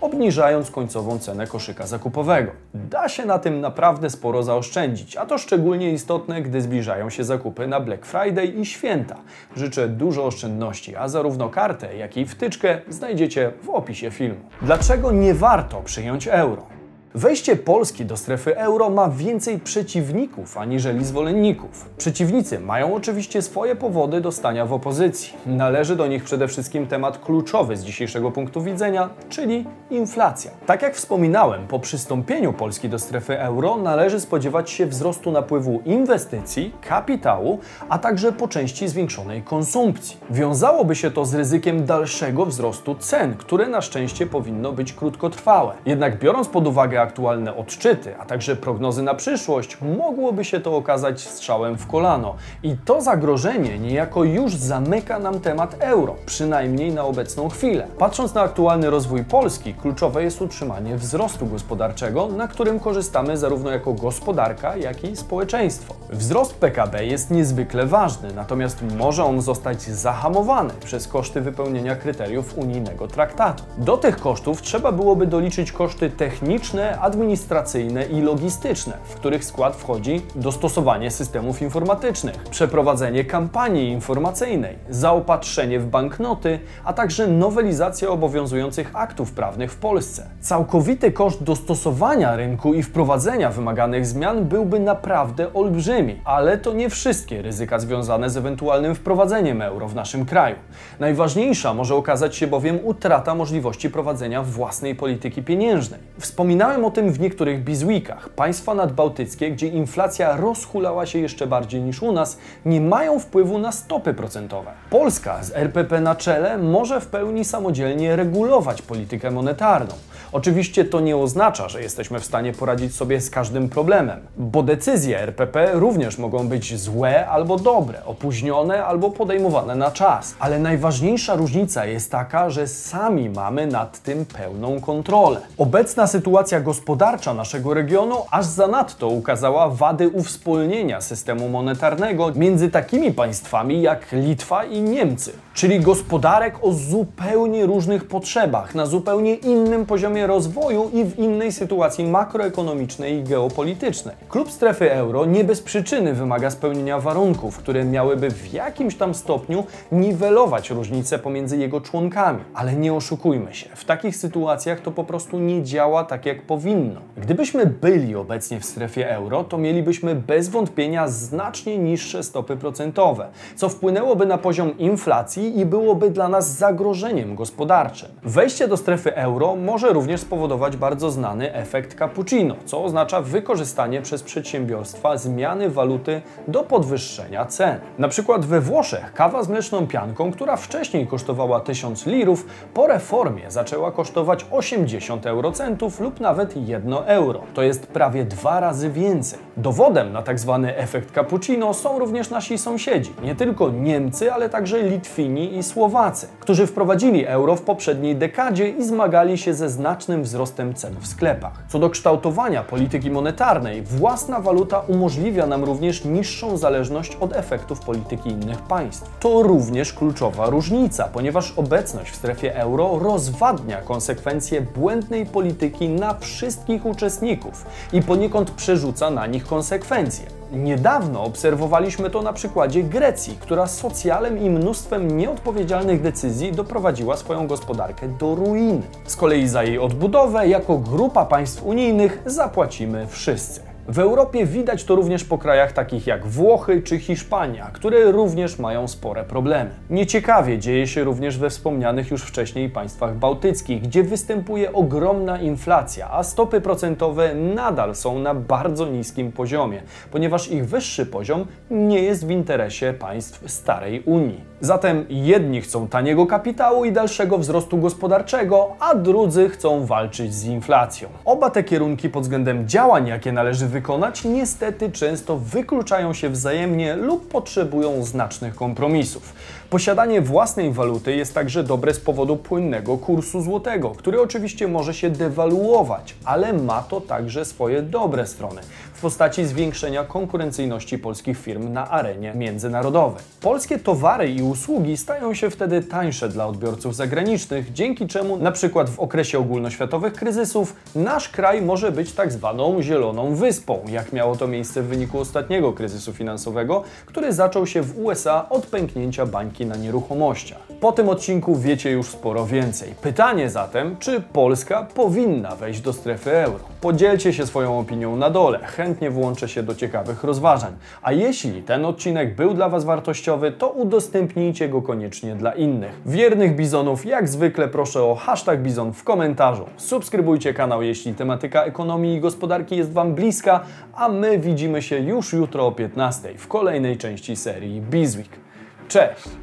obniżając 0.00 0.70
końcową 0.70 1.18
cenę 1.18 1.46
koszyka 1.46 1.86
zakupowego. 1.86 2.52
Da 2.74 3.08
się 3.08 3.24
na 3.24 3.38
tym 3.38 3.60
naprawdę 3.60 4.10
sporo 4.10 4.42
zaoszczędzić, 4.42 5.16
a 5.16 5.26
to 5.26 5.38
szczególnie 5.38 5.92
istotne, 5.92 6.42
gdy 6.42 6.60
zbliżają 6.60 7.10
się 7.10 7.24
zakupy 7.24 7.66
na 7.66 7.80
Black 7.80 8.06
Friday 8.06 8.46
i 8.46 8.66
święta. 8.66 9.16
Życzę 9.56 9.88
dużo 9.88 10.24
oszczędności, 10.24 10.96
a 10.96 11.08
zarówno 11.08 11.48
kartę, 11.48 11.96
jak 11.96 12.16
i 12.16 12.26
wtyczkę 12.26 12.80
znajdziecie 12.88 13.52
w 13.62 13.70
opisie 13.70 14.10
filmu. 14.10 14.40
Dlaczego 14.62 15.12
nie 15.12 15.34
warto 15.34 15.82
przyjąć 15.82 16.28
euro? 16.28 16.75
Wejście 17.16 17.56
Polski 17.56 18.04
do 18.04 18.16
strefy 18.16 18.56
euro 18.56 18.90
ma 18.90 19.08
więcej 19.08 19.58
przeciwników 19.58 20.58
aniżeli 20.58 21.04
zwolenników. 21.04 21.88
Przeciwnicy 21.98 22.60
mają 22.60 22.94
oczywiście 22.94 23.42
swoje 23.42 23.76
powody 23.76 24.20
do 24.20 24.32
stania 24.32 24.66
w 24.66 24.72
opozycji. 24.72 25.32
Należy 25.46 25.96
do 25.96 26.06
nich 26.06 26.24
przede 26.24 26.48
wszystkim 26.48 26.86
temat 26.86 27.18
kluczowy 27.18 27.76
z 27.76 27.84
dzisiejszego 27.84 28.30
punktu 28.30 28.62
widzenia, 28.62 29.08
czyli 29.28 29.64
inflacja. 29.90 30.50
Tak 30.66 30.82
jak 30.82 30.94
wspominałem, 30.94 31.66
po 31.66 31.78
przystąpieniu 31.78 32.52
Polski 32.52 32.88
do 32.88 32.98
strefy 32.98 33.40
euro 33.40 33.76
należy 33.76 34.20
spodziewać 34.20 34.70
się 34.70 34.86
wzrostu 34.86 35.32
napływu 35.32 35.82
inwestycji, 35.84 36.74
kapitału, 36.88 37.58
a 37.88 37.98
także 37.98 38.32
po 38.32 38.48
części 38.48 38.88
zwiększonej 38.88 39.42
konsumpcji. 39.42 40.16
Wiązałoby 40.30 40.96
się 40.96 41.10
to 41.10 41.24
z 41.24 41.34
ryzykiem 41.34 41.84
dalszego 41.84 42.46
wzrostu 42.46 42.94
cen, 42.94 43.34
które 43.34 43.68
na 43.68 43.80
szczęście 43.80 44.26
powinno 44.26 44.72
być 44.72 44.92
krótkotrwałe. 44.92 45.74
Jednak 45.86 46.18
biorąc 46.18 46.48
pod 46.48 46.66
uwagę 46.66 47.05
aktualne 47.06 47.56
odczyty, 47.56 48.14
a 48.18 48.24
także 48.24 48.56
prognozy 48.56 49.02
na 49.02 49.14
przyszłość, 49.14 49.78
mogłoby 49.80 50.44
się 50.44 50.60
to 50.60 50.76
okazać 50.76 51.20
strzałem 51.20 51.78
w 51.78 51.86
kolano. 51.86 52.34
I 52.62 52.76
to 52.84 53.02
zagrożenie 53.02 53.78
niejako 53.78 54.24
już 54.24 54.54
zamyka 54.54 55.18
nam 55.18 55.40
temat 55.40 55.76
euro, 55.78 56.16
przynajmniej 56.26 56.92
na 56.92 57.04
obecną 57.04 57.48
chwilę. 57.48 57.86
Patrząc 57.98 58.34
na 58.34 58.42
aktualny 58.42 58.90
rozwój 58.90 59.24
Polski, 59.24 59.74
kluczowe 59.74 60.22
jest 60.22 60.42
utrzymanie 60.42 60.96
wzrostu 60.96 61.46
gospodarczego, 61.46 62.28
na 62.28 62.48
którym 62.48 62.80
korzystamy 62.80 63.36
zarówno 63.36 63.70
jako 63.70 63.92
gospodarka, 63.92 64.76
jak 64.76 65.04
i 65.04 65.16
społeczeństwo. 65.16 65.94
Wzrost 66.10 66.54
PKB 66.54 67.06
jest 67.06 67.30
niezwykle 67.30 67.86
ważny, 67.86 68.28
natomiast 68.34 68.82
może 68.98 69.24
on 69.24 69.40
zostać 69.42 69.82
zahamowany 69.82 70.74
przez 70.84 71.08
koszty 71.08 71.40
wypełnienia 71.40 71.96
kryteriów 71.96 72.58
unijnego 72.58 73.08
traktatu. 73.08 73.64
Do 73.78 73.96
tych 73.96 74.16
kosztów 74.16 74.62
trzeba 74.62 74.92
byłoby 74.92 75.26
doliczyć 75.26 75.72
koszty 75.72 76.10
techniczne, 76.10 76.85
administracyjne 77.00 78.04
i 78.04 78.20
logistyczne, 78.20 78.98
w 79.04 79.14
których 79.14 79.44
skład 79.44 79.76
wchodzi 79.76 80.22
dostosowanie 80.34 81.10
systemów 81.10 81.62
informatycznych, 81.62 82.34
przeprowadzenie 82.50 83.24
kampanii 83.24 83.90
informacyjnej, 83.90 84.78
zaopatrzenie 84.90 85.80
w 85.80 85.86
banknoty, 85.86 86.58
a 86.84 86.92
także 86.92 87.26
nowelizacja 87.26 88.08
obowiązujących 88.08 88.90
aktów 88.94 89.32
prawnych 89.32 89.72
w 89.72 89.76
Polsce. 89.76 90.26
Całkowity 90.40 91.12
koszt 91.12 91.42
dostosowania 91.42 92.36
rynku 92.36 92.74
i 92.74 92.82
wprowadzenia 92.82 93.50
wymaganych 93.50 94.06
zmian 94.06 94.44
byłby 94.44 94.80
naprawdę 94.80 95.54
olbrzymi, 95.54 96.20
ale 96.24 96.58
to 96.58 96.72
nie 96.72 96.90
wszystkie 96.90 97.42
ryzyka 97.42 97.78
związane 97.78 98.30
z 98.30 98.36
ewentualnym 98.36 98.94
wprowadzeniem 98.94 99.62
euro 99.62 99.88
w 99.88 99.94
naszym 99.94 100.26
kraju. 100.26 100.56
Najważniejsza 101.00 101.74
może 101.74 101.94
okazać 101.94 102.36
się 102.36 102.46
bowiem 102.46 102.78
utrata 102.82 103.34
możliwości 103.34 103.90
prowadzenia 103.90 104.42
własnej 104.42 104.94
polityki 104.94 105.42
pieniężnej. 105.42 106.00
Wspominałem 106.18 106.75
o 106.84 106.90
tym 106.90 107.12
w 107.12 107.20
niektórych 107.20 107.64
bizweekach. 107.64 108.28
Państwa 108.28 108.74
nadbałtyckie, 108.74 109.50
gdzie 109.50 109.66
inflacja 109.66 110.36
rozhulała 110.36 111.06
się 111.06 111.18
jeszcze 111.18 111.46
bardziej 111.46 111.80
niż 111.80 112.02
u 112.02 112.12
nas, 112.12 112.38
nie 112.64 112.80
mają 112.80 113.18
wpływu 113.18 113.58
na 113.58 113.72
stopy 113.72 114.14
procentowe. 114.14 114.70
Polska 114.90 115.42
z 115.42 115.52
RPP 115.56 116.00
na 116.00 116.14
czele 116.14 116.58
może 116.58 117.00
w 117.00 117.06
pełni 117.06 117.44
samodzielnie 117.44 118.16
regulować 118.16 118.82
politykę 118.82 119.30
monetarną. 119.30 119.94
Oczywiście 120.36 120.84
to 120.84 121.00
nie 121.00 121.16
oznacza, 121.16 121.68
że 121.68 121.82
jesteśmy 121.82 122.20
w 122.20 122.24
stanie 122.24 122.52
poradzić 122.52 122.94
sobie 122.94 123.20
z 123.20 123.30
każdym 123.30 123.68
problemem, 123.68 124.20
bo 124.36 124.62
decyzje 124.62 125.20
RPP 125.20 125.70
również 125.72 126.18
mogą 126.18 126.48
być 126.48 126.80
złe 126.80 127.28
albo 127.28 127.56
dobre, 127.56 128.04
opóźnione 128.04 128.84
albo 128.84 129.10
podejmowane 129.10 129.74
na 129.74 129.90
czas. 129.90 130.34
Ale 130.38 130.58
najważniejsza 130.58 131.34
różnica 131.34 131.86
jest 131.86 132.10
taka, 132.10 132.50
że 132.50 132.66
sami 132.66 133.30
mamy 133.30 133.66
nad 133.66 134.02
tym 134.02 134.26
pełną 134.26 134.80
kontrolę. 134.80 135.40
Obecna 135.58 136.06
sytuacja 136.06 136.60
gospodarcza 136.60 137.34
naszego 137.34 137.74
regionu 137.74 138.16
aż 138.30 138.46
zanadto 138.46 139.08
ukazała 139.08 139.68
wady 139.68 140.08
uwspólnienia 140.08 141.00
systemu 141.00 141.48
monetarnego 141.48 142.32
między 142.34 142.70
takimi 142.70 143.12
państwami 143.12 143.82
jak 143.82 144.12
Litwa 144.12 144.64
i 144.64 144.80
Niemcy. 144.80 145.32
Czyli 145.56 145.80
gospodarek 145.80 146.54
o 146.62 146.72
zupełnie 146.72 147.66
różnych 147.66 148.08
potrzebach, 148.08 148.74
na 148.74 148.86
zupełnie 148.86 149.34
innym 149.34 149.86
poziomie 149.86 150.26
rozwoju 150.26 150.90
i 150.94 151.04
w 151.04 151.18
innej 151.18 151.52
sytuacji 151.52 152.04
makroekonomicznej 152.04 153.18
i 153.18 153.22
geopolitycznej. 153.22 154.14
Klub 154.28 154.50
strefy 154.50 154.92
euro 154.92 155.26
nie 155.26 155.44
bez 155.44 155.62
przyczyny 155.62 156.14
wymaga 156.14 156.50
spełnienia 156.50 156.98
warunków, 156.98 157.58
które 157.58 157.84
miałyby 157.84 158.30
w 158.30 158.52
jakimś 158.52 158.94
tam 158.94 159.14
stopniu 159.14 159.64
niwelować 159.92 160.70
różnice 160.70 161.18
pomiędzy 161.18 161.56
jego 161.56 161.80
członkami. 161.80 162.40
Ale 162.54 162.72
nie 162.72 162.94
oszukujmy 162.94 163.54
się, 163.54 163.68
w 163.74 163.84
takich 163.84 164.16
sytuacjach 164.16 164.80
to 164.80 164.90
po 164.90 165.04
prostu 165.04 165.38
nie 165.38 165.62
działa 165.62 166.04
tak 166.04 166.26
jak 166.26 166.42
powinno. 166.42 167.00
Gdybyśmy 167.16 167.66
byli 167.66 168.16
obecnie 168.16 168.60
w 168.60 168.64
strefie 168.64 169.10
euro, 169.10 169.44
to 169.44 169.58
mielibyśmy 169.58 170.14
bez 170.14 170.48
wątpienia 170.48 171.08
znacznie 171.08 171.78
niższe 171.78 172.22
stopy 172.22 172.56
procentowe, 172.56 173.28
co 173.56 173.68
wpłynęłoby 173.68 174.26
na 174.26 174.38
poziom 174.38 174.78
inflacji 174.78 175.45
i 175.48 175.66
byłoby 175.66 176.10
dla 176.10 176.28
nas 176.28 176.56
zagrożeniem 176.56 177.34
gospodarczym. 177.34 178.08
Wejście 178.22 178.68
do 178.68 178.76
strefy 178.76 179.14
euro 179.14 179.56
może 179.56 179.88
również 179.88 180.20
spowodować 180.20 180.76
bardzo 180.76 181.10
znany 181.10 181.54
efekt 181.54 181.98
cappuccino, 181.98 182.56
co 182.64 182.84
oznacza 182.84 183.20
wykorzystanie 183.22 184.02
przez 184.02 184.22
przedsiębiorstwa 184.22 185.16
zmiany 185.16 185.70
waluty 185.70 186.22
do 186.48 186.62
podwyższenia 186.62 187.44
cen. 187.44 187.80
Na 187.98 188.08
przykład 188.08 188.44
we 188.44 188.60
Włoszech 188.60 189.12
kawa 189.12 189.42
z 189.42 189.48
mleczną 189.48 189.86
pianką, 189.86 190.32
która 190.32 190.56
wcześniej 190.56 191.06
kosztowała 191.06 191.60
1000 191.60 192.06
lirów, 192.06 192.46
po 192.74 192.86
reformie 192.86 193.50
zaczęła 193.50 193.92
kosztować 193.92 194.46
80 194.50 195.26
eurocentów 195.26 196.00
lub 196.00 196.20
nawet 196.20 196.68
1 196.68 196.94
euro. 197.06 197.40
To 197.54 197.62
jest 197.62 197.86
prawie 197.86 198.24
dwa 198.24 198.60
razy 198.60 198.90
więcej. 198.90 199.38
Dowodem 199.56 200.12
na 200.12 200.22
tak 200.22 200.38
zwany 200.38 200.76
efekt 200.76 201.14
cappuccino 201.14 201.74
są 201.74 201.98
również 201.98 202.30
nasi 202.30 202.58
sąsiedzi, 202.58 203.12
nie 203.22 203.34
tylko 203.34 203.70
Niemcy, 203.70 204.32
ale 204.32 204.48
także 204.48 204.82
Litwini 204.82 205.35
i 205.44 205.62
Słowacy, 205.62 206.28
którzy 206.40 206.66
wprowadzili 206.66 207.26
euro 207.26 207.56
w 207.56 207.62
poprzedniej 207.62 208.16
dekadzie 208.16 208.68
i 208.68 208.84
zmagali 208.84 209.38
się 209.38 209.54
ze 209.54 209.70
znacznym 209.70 210.22
wzrostem 210.22 210.74
cen 210.74 210.96
w 211.00 211.06
sklepach. 211.06 211.64
Co 211.68 211.78
do 211.78 211.90
kształtowania 211.90 212.62
polityki 212.62 213.10
monetarnej, 213.10 213.82
własna 213.82 214.40
waluta 214.40 214.80
umożliwia 214.80 215.46
nam 215.46 215.64
również 215.64 216.04
niższą 216.04 216.56
zależność 216.56 217.16
od 217.20 217.36
efektów 217.36 217.80
polityki 217.80 218.30
innych 218.30 218.62
państw. 218.62 219.18
To 219.20 219.42
również 219.42 219.92
kluczowa 219.92 220.50
różnica, 220.50 221.08
ponieważ 221.12 221.52
obecność 221.56 222.10
w 222.10 222.16
strefie 222.16 222.56
euro 222.56 222.98
rozwadnia 222.98 223.80
konsekwencje 223.80 224.60
błędnej 224.60 225.26
polityki 225.26 225.88
na 225.88 226.14
wszystkich 226.14 226.86
uczestników 226.86 227.66
i 227.92 228.02
poniekąd 228.02 228.50
przerzuca 228.50 229.10
na 229.10 229.26
nich 229.26 229.46
konsekwencje. 229.46 230.26
Niedawno 230.52 231.22
obserwowaliśmy 231.22 232.10
to 232.10 232.22
na 232.22 232.32
przykładzie 232.32 232.82
Grecji, 232.82 233.36
która 233.40 233.66
socjalem 233.66 234.38
i 234.38 234.50
mnóstwem 234.50 235.16
nieodpowiedzialnych 235.16 236.02
decyzji 236.02 236.52
doprowadziła 236.52 237.16
swoją 237.16 237.46
gospodarkę 237.46 238.08
do 238.08 238.34
ruiny. 238.34 238.82
Z 239.06 239.16
kolei 239.16 239.48
za 239.48 239.62
jej 239.62 239.78
odbudowę, 239.78 240.48
jako 240.48 240.78
grupa 240.78 241.26
państw 241.26 241.62
unijnych, 241.62 242.22
zapłacimy 242.26 243.06
wszyscy. 243.06 243.65
W 243.88 243.98
Europie 243.98 244.46
widać 244.46 244.84
to 244.84 244.94
również 244.94 245.24
po 245.24 245.38
krajach 245.38 245.72
takich 245.72 246.06
jak 246.06 246.26
Włochy 246.26 246.82
czy 246.82 246.98
Hiszpania, 246.98 247.70
które 247.72 248.12
również 248.12 248.58
mają 248.58 248.88
spore 248.88 249.24
problemy. 249.24 249.70
Nieciekawie 249.90 250.58
dzieje 250.58 250.86
się 250.86 251.04
również 251.04 251.38
we 251.38 251.50
wspomnianych 251.50 252.10
już 252.10 252.22
wcześniej 252.22 252.70
państwach 252.70 253.16
bałtyckich, 253.16 253.82
gdzie 253.82 254.02
występuje 254.02 254.72
ogromna 254.72 255.40
inflacja, 255.40 256.10
a 256.10 256.22
stopy 256.22 256.60
procentowe 256.60 257.34
nadal 257.34 257.94
są 257.94 258.18
na 258.18 258.34
bardzo 258.34 258.86
niskim 258.86 259.32
poziomie, 259.32 259.82
ponieważ 260.10 260.50
ich 260.50 260.68
wyższy 260.68 261.06
poziom 261.06 261.46
nie 261.70 262.02
jest 262.02 262.26
w 262.26 262.30
interesie 262.30 262.94
państw 262.94 263.50
starej 263.50 264.02
Unii. 264.02 264.55
Zatem 264.60 265.04
jedni 265.08 265.60
chcą 265.60 265.88
taniego 265.88 266.26
kapitału 266.26 266.84
i 266.84 266.92
dalszego 266.92 267.38
wzrostu 267.38 267.78
gospodarczego, 267.78 268.76
a 268.80 268.94
drudzy 268.94 269.48
chcą 269.48 269.86
walczyć 269.86 270.34
z 270.34 270.44
inflacją. 270.44 271.08
Oba 271.24 271.50
te 271.50 271.64
kierunki 271.64 272.08
pod 272.08 272.22
względem 272.22 272.68
działań, 272.68 273.06
jakie 273.06 273.32
należy 273.32 273.66
wykonać, 273.66 274.24
niestety 274.24 274.92
często 274.92 275.38
wykluczają 275.38 276.12
się 276.12 276.30
wzajemnie 276.30 276.96
lub 276.96 277.28
potrzebują 277.28 278.04
znacznych 278.04 278.54
kompromisów. 278.54 279.34
Posiadanie 279.70 280.20
własnej 280.20 280.72
waluty 280.72 281.16
jest 281.16 281.34
także 281.34 281.64
dobre 281.64 281.94
z 281.94 282.00
powodu 282.00 282.36
płynnego 282.36 282.98
kursu 282.98 283.42
złotego, 283.42 283.90
który 283.90 284.20
oczywiście 284.20 284.68
może 284.68 284.94
się 284.94 285.10
dewaluować, 285.10 286.14
ale 286.24 286.52
ma 286.52 286.82
to 286.82 287.00
także 287.00 287.44
swoje 287.44 287.82
dobre 287.82 288.26
strony 288.26 288.60
w 288.96 289.00
postaci 289.00 289.46
zwiększenia 289.46 290.04
konkurencyjności 290.04 290.98
polskich 290.98 291.38
firm 291.38 291.72
na 291.72 291.90
arenie 291.90 292.32
międzynarodowej. 292.34 293.22
Polskie 293.40 293.78
towary 293.78 294.30
i 294.30 294.42
usługi 294.42 294.96
stają 294.96 295.34
się 295.34 295.50
wtedy 295.50 295.82
tańsze 295.82 296.28
dla 296.28 296.46
odbiorców 296.46 296.96
zagranicznych, 296.96 297.72
dzięki 297.72 298.06
czemu 298.06 298.36
na 298.36 298.52
przykład 298.52 298.90
w 298.90 299.00
okresie 299.00 299.38
ogólnoświatowych 299.38 300.12
kryzysów 300.12 300.76
nasz 300.94 301.28
kraj 301.28 301.62
może 301.62 301.92
być 301.92 302.12
tak 302.12 302.32
zwaną 302.32 302.82
zieloną 302.82 303.34
wyspą, 303.34 303.80
jak 303.88 304.12
miało 304.12 304.36
to 304.36 304.48
miejsce 304.48 304.82
w 304.82 304.86
wyniku 304.86 305.18
ostatniego 305.18 305.72
kryzysu 305.72 306.12
finansowego, 306.12 306.82
który 307.06 307.32
zaczął 307.32 307.66
się 307.66 307.82
w 307.82 307.98
USA 307.98 308.48
od 308.48 308.66
pęknięcia 308.66 309.26
bańki 309.26 309.55
na 309.64 309.76
nieruchomościach. 309.76 310.66
Po 310.80 310.92
tym 310.92 311.08
odcinku 311.08 311.56
wiecie 311.56 311.90
już 311.90 312.06
sporo 312.06 312.46
więcej. 312.46 312.94
Pytanie 313.02 313.50
zatem, 313.50 313.96
czy 313.98 314.20
Polska 314.20 314.86
powinna 314.94 315.56
wejść 315.56 315.80
do 315.80 315.92
strefy 315.92 316.30
euro? 316.30 316.64
Podzielcie 316.80 317.32
się 317.32 317.46
swoją 317.46 317.78
opinią 317.78 318.16
na 318.16 318.30
dole, 318.30 318.58
chętnie 318.58 319.10
włączę 319.10 319.48
się 319.48 319.62
do 319.62 319.74
ciekawych 319.74 320.24
rozważań. 320.24 320.72
A 321.02 321.12
jeśli 321.12 321.62
ten 321.62 321.84
odcinek 321.84 322.36
był 322.36 322.54
dla 322.54 322.68
Was 322.68 322.84
wartościowy, 322.84 323.52
to 323.52 323.68
udostępnijcie 323.68 324.68
go 324.68 324.82
koniecznie 324.82 325.34
dla 325.34 325.52
innych. 325.52 326.00
Wiernych 326.06 326.56
bizonów 326.56 327.06
jak 327.06 327.28
zwykle 327.28 327.68
proszę 327.68 328.02
o 328.02 328.14
hashtag 328.14 328.62
bizon 328.62 328.92
w 328.92 329.04
komentarzu. 329.04 329.66
Subskrybujcie 329.76 330.54
kanał, 330.54 330.82
jeśli 330.82 331.14
tematyka 331.14 331.64
ekonomii 331.64 332.16
i 332.16 332.20
gospodarki 332.20 332.76
jest 332.76 332.92
Wam 332.92 333.14
bliska, 333.14 333.60
a 333.94 334.08
my 334.08 334.38
widzimy 334.38 334.82
się 334.82 334.98
już 334.98 335.32
jutro 335.32 335.66
o 335.66 335.72
15 335.72 336.38
w 336.38 336.48
kolejnej 336.48 336.96
części 336.96 337.36
serii 337.36 337.80
Bizweek. 337.80 338.45
Cześć! 338.88 339.36